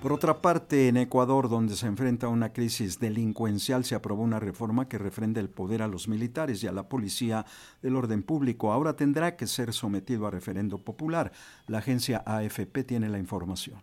Por 0.00 0.12
otra 0.12 0.42
parte, 0.42 0.88
en 0.88 0.98
Ecuador, 0.98 1.48
donde 1.48 1.76
se 1.76 1.86
enfrenta 1.86 2.26
a 2.26 2.28
una 2.28 2.52
crisis 2.52 3.00
delincuencial, 3.00 3.86
se 3.86 3.94
aprobó 3.94 4.22
una 4.22 4.38
reforma 4.38 4.86
que 4.86 4.98
refrenda 4.98 5.40
el 5.40 5.48
poder 5.48 5.80
a 5.80 5.88
los 5.88 6.08
militares 6.08 6.62
y 6.62 6.66
a 6.66 6.72
la 6.72 6.90
policía 6.90 7.46
del 7.80 7.96
orden 7.96 8.22
público. 8.22 8.70
Ahora 8.70 8.96
tendrá 8.96 9.34
que 9.36 9.46
ser 9.46 9.72
sometido 9.72 10.26
a 10.26 10.30
referendo 10.30 10.76
popular. 10.76 11.32
La 11.66 11.78
agencia 11.78 12.22
AFP 12.26 12.84
tiene 12.84 13.08
la 13.08 13.18
información. 13.18 13.80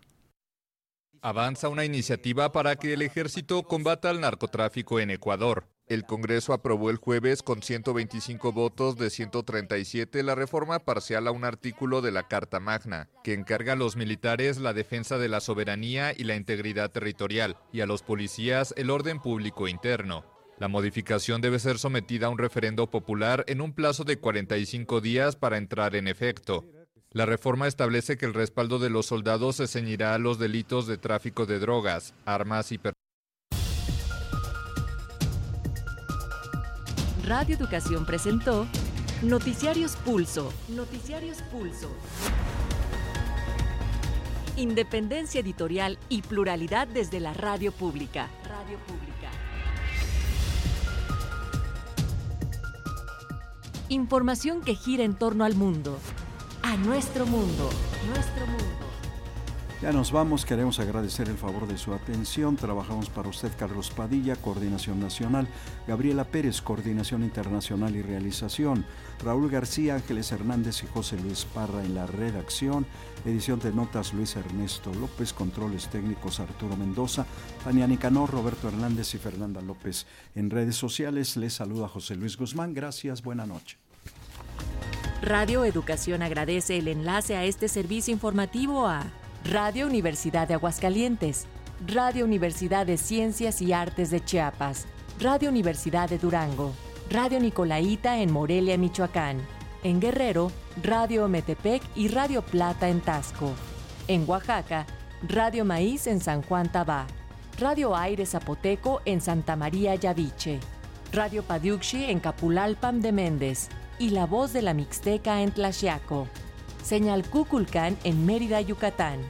Avanza 1.24 1.68
una 1.68 1.84
iniciativa 1.84 2.50
para 2.50 2.74
que 2.74 2.94
el 2.94 3.00
ejército 3.00 3.62
combata 3.62 4.10
el 4.10 4.20
narcotráfico 4.20 4.98
en 4.98 5.08
Ecuador. 5.10 5.68
El 5.86 6.04
Congreso 6.04 6.52
aprobó 6.52 6.90
el 6.90 6.96
jueves 6.96 7.44
con 7.44 7.62
125 7.62 8.50
votos 8.50 8.96
de 8.96 9.08
137 9.08 10.24
la 10.24 10.34
reforma 10.34 10.80
parcial 10.80 11.28
a 11.28 11.30
un 11.30 11.44
artículo 11.44 12.00
de 12.00 12.10
la 12.10 12.26
Carta 12.26 12.58
Magna, 12.58 13.08
que 13.22 13.34
encarga 13.34 13.74
a 13.74 13.76
los 13.76 13.94
militares 13.94 14.58
la 14.58 14.72
defensa 14.72 15.16
de 15.16 15.28
la 15.28 15.40
soberanía 15.40 16.12
y 16.12 16.24
la 16.24 16.34
integridad 16.34 16.90
territorial, 16.90 17.56
y 17.72 17.82
a 17.82 17.86
los 17.86 18.02
policías 18.02 18.74
el 18.76 18.90
orden 18.90 19.20
público 19.20 19.68
interno. 19.68 20.24
La 20.58 20.66
modificación 20.66 21.40
debe 21.40 21.60
ser 21.60 21.78
sometida 21.78 22.26
a 22.26 22.30
un 22.30 22.38
referendo 22.38 22.90
popular 22.90 23.44
en 23.46 23.60
un 23.60 23.74
plazo 23.74 24.02
de 24.02 24.18
45 24.18 25.00
días 25.00 25.36
para 25.36 25.56
entrar 25.56 25.94
en 25.94 26.08
efecto. 26.08 26.64
La 27.14 27.26
reforma 27.26 27.66
establece 27.66 28.16
que 28.16 28.24
el 28.24 28.32
respaldo 28.32 28.78
de 28.78 28.88
los 28.88 29.04
soldados 29.04 29.56
se 29.56 29.66
ceñirá 29.66 30.14
a 30.14 30.18
los 30.18 30.38
delitos 30.38 30.86
de 30.86 30.96
tráfico 30.96 31.44
de 31.44 31.58
drogas, 31.58 32.14
armas 32.24 32.72
y 32.72 32.80
Radio 37.26 37.54
Educación 37.54 38.06
presentó 38.06 38.66
Noticiarios 39.22 39.96
Pulso. 39.96 40.54
Noticiarios 40.68 41.42
Pulso. 41.52 41.90
Independencia 44.56 45.42
editorial 45.42 45.98
y 46.08 46.22
pluralidad 46.22 46.88
desde 46.88 47.20
la 47.20 47.34
radio 47.34 47.72
pública. 47.72 48.30
Radio 48.48 48.78
pública. 48.78 49.30
Información 53.90 54.62
que 54.62 54.74
gira 54.74 55.04
en 55.04 55.14
torno 55.14 55.44
al 55.44 55.54
mundo 55.54 55.98
a 56.62 56.76
nuestro 56.76 57.26
mundo, 57.26 57.70
nuestro 58.08 58.46
mundo. 58.46 58.92
Ya 59.82 59.90
nos 59.90 60.12
vamos, 60.12 60.46
queremos 60.46 60.78
agradecer 60.78 61.28
el 61.28 61.36
favor 61.36 61.66
de 61.66 61.76
su 61.76 61.92
atención. 61.92 62.54
Trabajamos 62.54 63.10
para 63.10 63.28
usted 63.28 63.50
Carlos 63.58 63.90
Padilla, 63.90 64.36
Coordinación 64.36 65.00
Nacional, 65.00 65.48
Gabriela 65.88 66.22
Pérez, 66.22 66.62
Coordinación 66.62 67.24
Internacional 67.24 67.96
y 67.96 68.02
Realización, 68.02 68.86
Raúl 69.24 69.50
García, 69.50 69.96
Ángeles 69.96 70.30
Hernández 70.30 70.84
y 70.84 70.86
José 70.86 71.20
Luis 71.20 71.44
Parra 71.46 71.82
en 71.82 71.96
la 71.96 72.06
redacción, 72.06 72.86
edición 73.24 73.58
de 73.58 73.72
notas 73.72 74.14
Luis 74.14 74.36
Ernesto 74.36 74.94
López, 74.94 75.32
controles 75.32 75.88
técnicos 75.88 76.38
Arturo 76.38 76.76
Mendoza, 76.76 77.26
Tania 77.64 77.88
Nicanor, 77.88 78.30
Roberto 78.30 78.68
Hernández 78.68 79.12
y 79.16 79.18
Fernanda 79.18 79.60
López. 79.60 80.06
En 80.36 80.48
redes 80.48 80.76
sociales 80.76 81.36
les 81.36 81.54
saluda 81.54 81.88
José 81.88 82.14
Luis 82.14 82.36
Guzmán. 82.36 82.72
Gracias, 82.72 83.20
buena 83.20 83.46
noche. 83.46 83.81
Radio 85.22 85.64
Educación 85.64 86.20
agradece 86.20 86.78
el 86.78 86.88
enlace 86.88 87.36
a 87.36 87.44
este 87.44 87.68
servicio 87.68 88.12
informativo 88.12 88.88
a 88.88 89.04
Radio 89.44 89.86
Universidad 89.86 90.48
de 90.48 90.54
Aguascalientes, 90.54 91.46
Radio 91.86 92.24
Universidad 92.24 92.86
de 92.86 92.96
Ciencias 92.96 93.62
y 93.62 93.72
Artes 93.72 94.10
de 94.10 94.24
Chiapas, 94.24 94.86
Radio 95.20 95.48
Universidad 95.48 96.08
de 96.08 96.18
Durango, 96.18 96.72
Radio 97.08 97.38
Nicolaita 97.38 98.18
en 98.18 98.32
Morelia, 98.32 98.76
Michoacán, 98.76 99.38
en 99.84 100.00
Guerrero, 100.00 100.50
Radio 100.82 101.28
Metepec 101.28 101.82
y 101.94 102.08
Radio 102.08 102.42
Plata 102.42 102.88
en 102.88 103.00
Tasco, 103.00 103.52
en 104.08 104.28
Oaxaca, 104.28 104.86
Radio 105.28 105.64
Maíz 105.64 106.08
en 106.08 106.18
San 106.18 106.42
Juan 106.42 106.72
Tabá, 106.72 107.06
Radio 107.60 107.94
Aire 107.94 108.26
Zapoteco 108.26 109.00
en 109.04 109.20
Santa 109.20 109.54
María 109.54 109.94
Yaviche, 109.94 110.58
Radio 111.12 111.44
Padiuxi 111.44 112.06
en 112.06 112.18
Capulalpam 112.18 113.00
de 113.00 113.12
Méndez, 113.12 113.68
y 114.02 114.10
La 114.10 114.26
Voz 114.26 114.52
de 114.52 114.62
la 114.62 114.74
Mixteca 114.74 115.42
en 115.42 115.52
Tlaxiaco. 115.52 116.26
Señal 116.82 117.22
Cuculcán 117.24 117.96
en 118.02 118.26
Mérida, 118.26 118.60
Yucatán. 118.60 119.20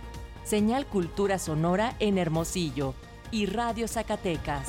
Señal 0.45 0.87
Cultura 0.87 1.39
Sonora 1.39 1.95
en 1.99 2.17
Hermosillo 2.17 2.95
y 3.31 3.45
Radio 3.45 3.87
Zacatecas. 3.87 4.69